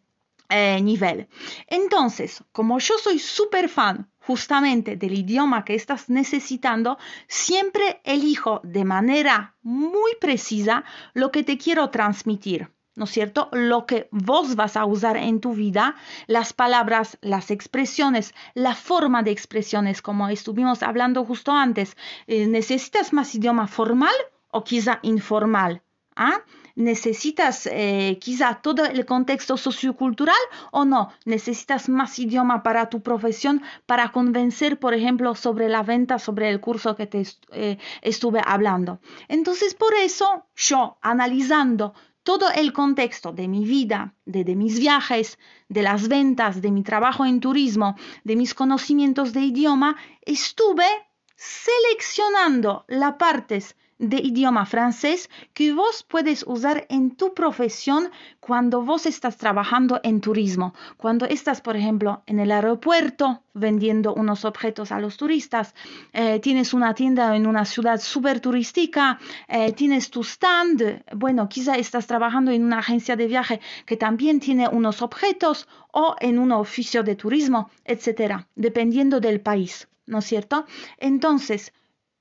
eh, 0.48 0.80
nivel. 0.82 1.28
Entonces, 1.68 2.42
como 2.54 2.80
yo 2.80 2.98
soy 2.98 3.20
súper 3.20 3.68
fan 3.68 4.10
justamente 4.20 4.96
del 4.96 5.14
idioma 5.14 5.66
que 5.66 5.76
estás 5.76 6.10
necesitando, 6.10 6.98
siempre 7.28 8.00
elijo 8.06 8.62
de 8.64 8.86
manera 8.86 9.56
muy 9.62 10.12
precisa 10.22 10.86
lo 11.14 11.32
que 11.32 11.44
te 11.44 11.58
quiero 11.58 11.90
transmitir. 11.90 12.70
¿no 12.96 13.06
es 13.06 13.10
cierto? 13.10 13.50
Lo 13.52 13.86
que 13.86 14.08
vos 14.12 14.56
vas 14.56 14.78
a 14.78 14.86
usar 14.86 15.18
en 15.18 15.42
tu 15.42 15.54
vida, 15.54 15.96
las 16.28 16.54
palabras, 16.54 17.18
las 17.22 17.50
expresiones, 17.50 18.34
la 18.54 18.76
forma 18.76 19.24
de 19.24 19.32
expresiones, 19.32 20.02
como 20.02 20.30
estuvimos 20.30 20.84
hablando 20.84 21.26
justo 21.26 21.52
antes. 21.52 21.98
Eh, 22.28 22.46
¿Necesitas 22.48 23.12
más 23.12 23.34
idioma 23.34 23.68
formal? 23.68 24.14
O 24.54 24.64
quizá 24.64 24.99
informal. 25.01 25.82
¿ah? 26.16 26.41
¿Necesitas 26.76 27.68
eh, 27.72 28.18
quizá 28.20 28.56
todo 28.62 28.86
el 28.86 29.06
contexto 29.06 29.58
sociocultural 29.58 30.43
o 30.72 30.86
no? 30.86 31.12
¿Necesitas 31.26 31.89
más 31.89 32.18
idioma 32.18 32.64
para 32.64 32.89
tu 32.89 33.01
profesión 33.01 33.62
para 33.86 34.12
convencer, 34.12 34.80
por 34.80 34.93
ejemplo, 34.93 35.36
sobre 35.36 35.70
la 35.70 35.84
venta, 35.84 36.18
sobre 36.18 36.49
el 36.49 36.60
curso 36.60 36.95
que 36.95 37.08
te 37.08 37.24
eh, 37.51 37.78
estuve 38.01 38.41
hablando? 38.43 38.99
Entonces, 39.28 39.76
por 39.76 39.93
eso 39.93 40.45
yo, 40.56 40.97
analizando 41.01 41.93
todo 42.24 42.49
el 42.51 42.72
contexto 42.74 43.34
de 43.34 43.47
mi 43.47 43.66
vida, 43.66 44.16
de, 44.26 44.43
de, 44.43 44.56
mis 44.56 44.80
viajes, 44.80 45.38
de 45.68 45.84
las 45.84 46.08
ventas, 46.08 46.62
de 46.62 46.72
mi 46.72 46.82
trabajo 46.82 47.26
en 47.26 47.41
turismo, 47.41 47.95
de 48.24 48.36
mis 48.36 48.54
conocimientos 48.54 49.34
de 49.34 49.41
idioma, 49.41 49.97
estuve 50.22 50.88
seleccionando 51.36 52.86
las 52.88 53.16
partes 53.16 53.76
de 54.10 54.18
idioma 54.18 54.66
francés 54.66 55.30
que 55.54 55.74
vos 55.74 56.04
puedes 56.04 56.43
usar 56.45 56.86
en 56.89 57.16
tu 57.16 57.34
profesión 57.34 58.10
cuando 58.39 58.82
vos 58.82 59.06
estás 59.06 59.38
trabajando 59.38 59.99
en 60.04 60.20
turismo. 60.20 60.74
Cuando 60.97 61.26
estás, 61.26 61.62
por 61.62 61.76
ejemplo, 61.76 62.22
en 62.26 62.39
el 62.39 62.51
aeropuerto 62.51 63.41
vendiendo 63.54 64.14
unos 64.14 64.45
objetos 64.45 64.91
a 64.91 64.99
los 64.99 65.16
turistas, 65.16 65.74
eh, 66.12 66.39
tienes 66.39 66.74
una 66.74 66.93
tienda 66.93 67.36
en 67.36 67.47
una 67.47 67.66
ciudad 67.66 68.01
súper 68.01 68.39
turística, 68.39 69.20
eh, 69.47 69.72
tienes 69.72 70.10
tu 70.10 70.24
stand, 70.24 71.04
bueno, 71.16 71.47
quizá 71.47 71.76
estás 71.76 72.08
trabajando 72.08 72.51
en 72.51 72.64
una 72.64 72.80
agencia 72.80 73.16
de 73.16 73.28
viaje 73.28 73.62
que 73.86 73.95
también 73.95 74.39
tiene 74.39 74.68
unos 74.68 75.01
objetos 75.01 75.68
o 75.91 76.16
en 76.20 76.39
un 76.39 76.51
oficio 76.51 77.04
de 77.04 77.16
turismo, 77.16 77.70
etcétera, 77.86 78.47
dependiendo 78.56 79.20
del 79.20 79.39
país, 79.39 79.88
¿no 80.08 80.20
es 80.20 80.26
cierto? 80.26 80.66
Entonces, 80.97 81.72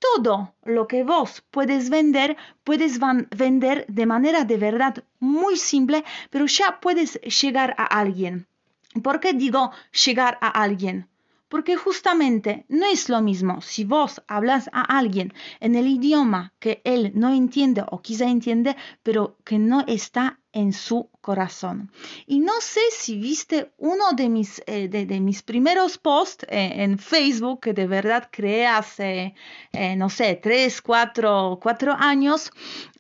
todo 0.03 0.55
lo 0.65 0.89
que 0.89 1.05
vos 1.05 1.45
puedes 1.51 1.89
vender, 1.89 2.37
puedes 2.65 2.99
vender 3.31 3.87
de 3.89 4.07
manera 4.07 4.45
de 4.45 4.57
verdad 4.57 4.95
muy 5.21 5.57
simple, 5.57 6.05
pero 6.31 6.47
ya 6.47 6.81
puedes 6.81 7.21
llegar 7.21 7.75
a 7.79 7.85
alguien. 7.85 8.47
¿Por 9.03 9.21
qué 9.21 9.33
digo 9.33 9.71
llegar 10.05 10.39
a 10.41 10.49
alguien? 10.49 11.09
Porque 11.53 11.77
justamente 11.77 12.65
no 12.71 12.87
es 12.87 13.11
lo 13.11 13.21
mismo 13.21 13.61
si 13.61 13.85
vos 13.85 14.23
hablas 14.27 14.71
a 14.73 14.97
alguien 14.97 15.35
en 15.61 15.75
el 15.75 15.87
idioma 15.87 16.55
que 16.59 16.81
él 16.83 17.13
no 17.15 17.29
entiende 17.29 17.85
o 17.91 18.01
quizá 18.01 18.25
entiende, 18.25 18.75
pero 19.03 19.37
que 19.45 19.59
no 19.59 19.85
está 19.87 20.41
en 20.53 20.73
su 20.73 21.11
corazón. 21.21 21.93
Y 22.27 22.41
no 22.41 22.55
sé 22.63 22.81
si 22.91 23.19
viste 23.19 23.71
uno 23.77 24.13
de 24.17 24.31
mis, 24.31 24.63
eh, 24.67 24.89
de, 24.89 25.21
mis 25.21 25.43
primeros 25.43 25.99
posts 25.99 26.47
eh, 26.49 26.85
en 26.85 26.99
Facebook 26.99 27.61
que 27.61 27.75
de 27.75 27.87
verdad 27.87 28.31
creé 28.33 28.67
hace, 28.67 29.35
eh, 29.73 29.95
no 29.95 30.09
sé, 30.09 30.41
tres, 30.43 30.81
cuatro, 30.81 31.59
cuatro 31.63 31.93
años, 31.93 32.51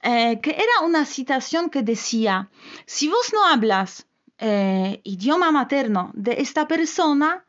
que 0.03 0.50
era 0.66 0.84
una 0.84 1.07
citación 1.07 1.70
que 1.70 1.82
decía, 1.82 2.50
si 2.84 3.09
vos 3.09 3.32
no 3.32 3.46
hablas 3.46 4.07
eh, 4.44 5.00
idioma 5.05 5.53
materno 5.53 6.11
de 6.14 6.32
esta 6.40 6.66
persona, 6.66 7.44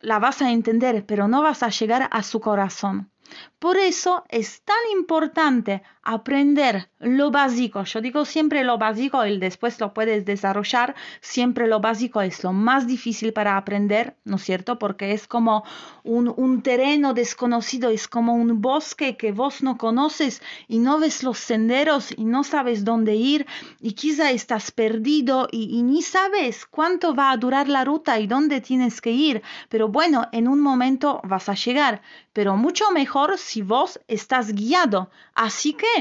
la 0.00 0.18
vas 0.18 0.42
a 0.42 0.50
entender, 0.50 1.04
pero 1.06 1.28
no 1.28 1.42
vas 1.42 1.62
a 1.62 1.70
llegar 1.70 2.08
a 2.10 2.22
su 2.22 2.40
corazón. 2.40 3.10
Por 3.58 3.76
eso 3.76 4.24
es 4.28 4.62
tan 4.62 4.76
importante 4.92 5.82
aprender 6.06 6.88
lo 7.00 7.32
básico. 7.32 7.82
Yo 7.82 8.00
digo 8.00 8.24
siempre 8.24 8.62
lo 8.62 8.78
básico 8.78 9.26
y 9.26 9.38
después 9.38 9.80
lo 9.80 9.92
puedes 9.92 10.24
desarrollar. 10.24 10.94
Siempre 11.20 11.66
lo 11.66 11.80
básico 11.80 12.22
es 12.22 12.44
lo 12.44 12.52
más 12.52 12.86
difícil 12.86 13.32
para 13.32 13.56
aprender, 13.56 14.16
¿no 14.24 14.36
es 14.36 14.42
cierto? 14.42 14.78
Porque 14.78 15.12
es 15.12 15.26
como 15.26 15.64
un, 16.04 16.32
un 16.36 16.62
terreno 16.62 17.12
desconocido, 17.12 17.90
es 17.90 18.06
como 18.06 18.34
un 18.34 18.60
bosque 18.60 19.16
que 19.16 19.32
vos 19.32 19.62
no 19.62 19.76
conoces 19.78 20.42
y 20.68 20.78
no 20.78 21.00
ves 21.00 21.24
los 21.24 21.38
senderos 21.38 22.14
y 22.16 22.24
no 22.24 22.44
sabes 22.44 22.84
dónde 22.84 23.16
ir 23.16 23.46
y 23.80 23.92
quizá 23.92 24.30
estás 24.30 24.70
perdido 24.70 25.48
y, 25.50 25.76
y 25.76 25.82
ni 25.82 26.02
sabes 26.02 26.66
cuánto 26.66 27.16
va 27.16 27.32
a 27.32 27.36
durar 27.36 27.68
la 27.68 27.84
ruta 27.84 28.20
y 28.20 28.28
dónde 28.28 28.60
tienes 28.60 29.00
que 29.00 29.10
ir. 29.10 29.42
Pero 29.68 29.88
bueno, 29.88 30.28
en 30.30 30.46
un 30.46 30.60
momento 30.60 31.20
vas 31.24 31.48
a 31.48 31.54
llegar. 31.54 32.00
Pero 32.32 32.56
mucho 32.56 32.90
mejor 32.90 33.38
si 33.38 33.62
vos 33.62 33.98
estás 34.08 34.52
guiado. 34.52 35.10
Así 35.34 35.72
que 35.72 35.95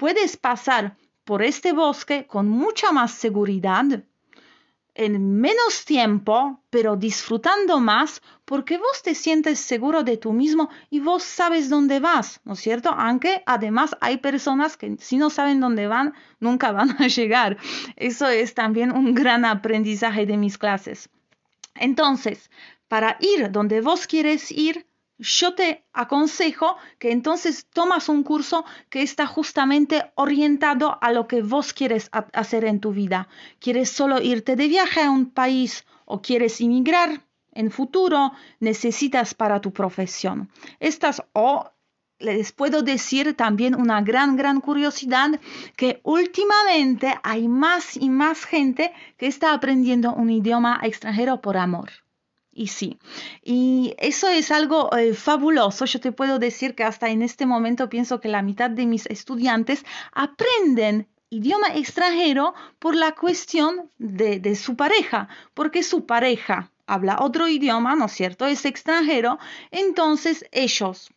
puedes 0.00 0.38
pasar 0.38 0.96
por 1.24 1.42
este 1.42 1.74
bosque 1.74 2.26
con 2.26 2.48
mucha 2.48 2.90
más 2.90 3.12
seguridad, 3.12 3.84
en 4.94 5.34
menos 5.38 5.84
tiempo, 5.84 6.64
pero 6.70 6.96
disfrutando 6.96 7.80
más, 7.80 8.22
porque 8.46 8.78
vos 8.78 9.02
te 9.04 9.14
sientes 9.14 9.60
seguro 9.60 10.02
de 10.02 10.16
tú 10.16 10.32
mismo 10.32 10.70
y 10.88 11.00
vos 11.00 11.22
sabes 11.22 11.68
dónde 11.68 12.00
vas, 12.00 12.40
¿no 12.44 12.54
es 12.54 12.60
cierto? 12.60 12.88
Aunque 12.96 13.42
además 13.44 13.94
hay 14.00 14.16
personas 14.16 14.78
que 14.78 14.96
si 14.98 15.18
no 15.18 15.28
saben 15.28 15.60
dónde 15.60 15.86
van, 15.86 16.14
nunca 16.40 16.72
van 16.78 16.96
a 16.98 17.06
llegar. 17.06 17.58
Eso 17.96 18.26
es 18.26 18.54
también 18.54 18.92
un 18.92 19.14
gran 19.14 19.44
aprendizaje 19.44 20.24
de 20.24 20.38
mis 20.38 20.56
clases. 20.56 21.10
Entonces, 21.74 22.50
para 22.88 23.18
ir 23.20 23.50
donde 23.52 23.82
vos 23.82 24.06
quieres 24.06 24.50
ir, 24.50 24.86
yo 25.20 25.54
te 25.54 25.84
aconsejo 25.92 26.76
que 26.98 27.12
entonces 27.12 27.66
tomas 27.72 28.08
un 28.08 28.22
curso 28.22 28.64
que 28.88 29.02
está 29.02 29.26
justamente 29.26 30.10
orientado 30.14 30.98
a 31.02 31.12
lo 31.12 31.28
que 31.28 31.42
vos 31.42 31.74
quieres 31.74 32.10
hacer 32.12 32.64
en 32.64 32.80
tu 32.80 32.92
vida. 32.92 33.28
¿Quieres 33.58 33.90
solo 33.90 34.20
irte 34.20 34.56
de 34.56 34.66
viaje 34.66 35.02
a 35.02 35.10
un 35.10 35.30
país 35.30 35.84
o 36.06 36.22
quieres 36.22 36.60
inmigrar 36.60 37.26
en 37.52 37.70
futuro? 37.70 38.32
Necesitas 38.60 39.34
para 39.34 39.60
tu 39.60 39.72
profesión. 39.72 40.50
Estas 40.80 41.22
o 41.34 41.70
les 42.18 42.52
puedo 42.52 42.82
decir 42.82 43.34
también 43.34 43.74
una 43.74 44.02
gran, 44.02 44.36
gran 44.36 44.60
curiosidad 44.60 45.40
que 45.76 46.00
últimamente 46.02 47.14
hay 47.22 47.48
más 47.48 47.96
y 47.96 48.10
más 48.10 48.44
gente 48.44 48.92
que 49.16 49.26
está 49.26 49.52
aprendiendo 49.52 50.14
un 50.14 50.30
idioma 50.30 50.80
extranjero 50.82 51.40
por 51.40 51.56
amor. 51.56 51.90
Y 52.52 52.66
sí, 52.66 52.98
y 53.44 53.94
eso 53.98 54.28
es 54.28 54.50
algo 54.50 54.94
eh, 54.96 55.14
fabuloso. 55.14 55.84
Yo 55.84 56.00
te 56.00 56.10
puedo 56.12 56.38
decir 56.38 56.74
que 56.74 56.82
hasta 56.84 57.08
en 57.08 57.22
este 57.22 57.46
momento 57.46 57.88
pienso 57.88 58.20
que 58.20 58.28
la 58.28 58.42
mitad 58.42 58.70
de 58.70 58.86
mis 58.86 59.06
estudiantes 59.06 59.84
aprenden 60.12 61.08
idioma 61.30 61.68
extranjero 61.74 62.54
por 62.80 62.96
la 62.96 63.14
cuestión 63.14 63.90
de, 63.98 64.40
de 64.40 64.56
su 64.56 64.74
pareja, 64.74 65.28
porque 65.54 65.84
su 65.84 66.06
pareja 66.06 66.72
habla 66.86 67.18
otro 67.20 67.46
idioma, 67.46 67.94
¿no 67.94 68.06
es 68.06 68.12
cierto? 68.12 68.46
Es 68.46 68.64
extranjero, 68.64 69.38
entonces 69.70 70.44
ellos, 70.50 71.10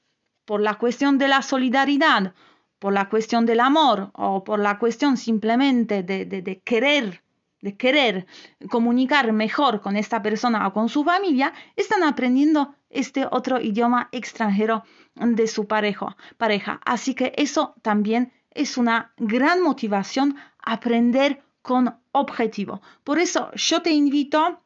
por 0.46 0.62
la 0.62 0.76
cuestión 0.76 1.18
de 1.18 1.30
la 1.30 1.42
solidaridad, 1.42 2.36
por 2.78 2.94
la 2.94 3.10
cuestión 3.10 3.48
del 3.48 3.60
amor 3.60 4.12
o 4.14 4.44
por 4.44 4.60
la 4.60 4.78
cuestión 4.78 5.18
simplemente 5.18 6.04
de, 6.04 6.26
de, 6.26 6.44
de 6.44 6.60
querer 6.60 7.24
de 7.64 7.78
querer 7.78 8.28
comunicar 8.70 9.32
mejor 9.32 9.80
con 9.80 9.96
esta 9.96 10.22
persona 10.22 10.68
o 10.68 10.74
con 10.74 10.90
su 10.90 11.04
familia, 11.06 11.54
están 11.78 12.04
aprendiendo 12.04 12.76
este 12.90 13.26
otro 13.32 13.62
idioma 13.62 14.10
extranjero 14.12 14.84
de 15.16 15.48
su 15.48 15.66
pareja. 15.66 16.18
pareja. 16.38 16.82
Así 16.86 17.16
que 17.16 17.32
eso 17.38 17.74
también 17.82 18.34
es 18.52 18.78
una 18.78 19.14
gran 19.18 19.62
motivación 19.64 20.36
aprender 20.60 21.42
con 21.62 21.96
objetivo. 22.12 22.82
Por 23.06 23.18
eso 23.18 23.50
yo 23.56 23.82
te 23.82 23.92
invito 23.92 24.60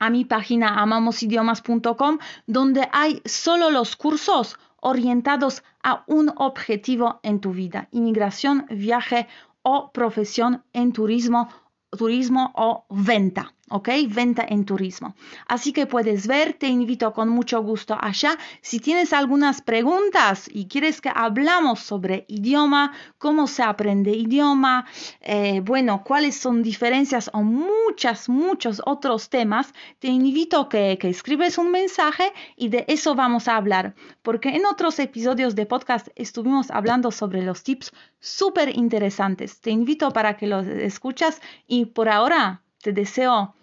a 0.00 0.10
mi 0.10 0.24
página 0.24 0.80
amamosidiomas.com 0.82 2.18
donde 2.48 2.88
hay 2.92 3.22
solo 3.24 3.70
los 3.70 3.94
cursos 3.94 4.58
orientados 4.80 5.62
a 5.84 6.02
un 6.08 6.32
objetivo 6.36 7.20
en 7.22 7.40
tu 7.40 7.52
vida, 7.52 7.88
inmigración, 7.92 8.66
viaje 8.70 9.28
o 9.62 9.92
profesión 9.92 10.64
en 10.72 10.92
turismo 10.92 11.48
turismo 11.96 12.52
o 12.54 12.84
venta. 12.90 13.52
¿Ok? 13.70 13.88
Venta 14.08 14.44
en 14.48 14.64
turismo. 14.64 15.14
Así 15.48 15.72
que 15.72 15.86
puedes 15.86 16.26
ver, 16.26 16.54
te 16.54 16.68
invito 16.68 17.12
con 17.12 17.28
mucho 17.28 17.62
gusto 17.62 17.96
allá. 17.98 18.36
Si 18.60 18.80
tienes 18.80 19.12
algunas 19.12 19.62
preguntas 19.62 20.48
y 20.52 20.66
quieres 20.66 21.00
que 21.00 21.10
hablamos 21.14 21.80
sobre 21.80 22.24
idioma, 22.28 22.92
cómo 23.18 23.46
se 23.46 23.62
aprende 23.62 24.10
idioma, 24.10 24.86
eh, 25.20 25.60
bueno, 25.64 26.02
cuáles 26.04 26.36
son 26.36 26.62
diferencias 26.62 27.30
o 27.32 27.42
muchas, 27.42 28.28
muchos 28.28 28.82
otros 28.84 29.30
temas, 29.30 29.72
te 29.98 30.08
invito 30.08 30.68
que, 30.68 30.98
que 31.00 31.08
escribes 31.08 31.56
un 31.56 31.70
mensaje 31.70 32.32
y 32.56 32.68
de 32.68 32.84
eso 32.88 33.14
vamos 33.14 33.48
a 33.48 33.56
hablar. 33.56 33.94
Porque 34.22 34.50
en 34.50 34.66
otros 34.66 34.98
episodios 34.98 35.54
de 35.54 35.66
podcast 35.66 36.08
estuvimos 36.16 36.70
hablando 36.70 37.10
sobre 37.10 37.42
los 37.42 37.62
tips 37.62 37.92
súper 38.18 38.76
interesantes. 38.76 39.60
Te 39.60 39.70
invito 39.70 40.10
para 40.10 40.36
que 40.36 40.46
los 40.46 40.66
escuchas 40.66 41.40
y 41.66 41.86
por 41.86 42.08
ahora 42.08 42.62
te 42.82 42.92
deseo 42.92 43.54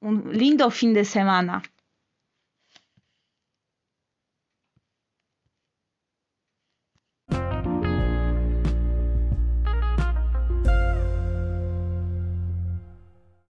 un 0.00 0.32
lindo 0.32 0.70
fin 0.70 0.92
de 0.94 1.04
semana. 1.04 1.62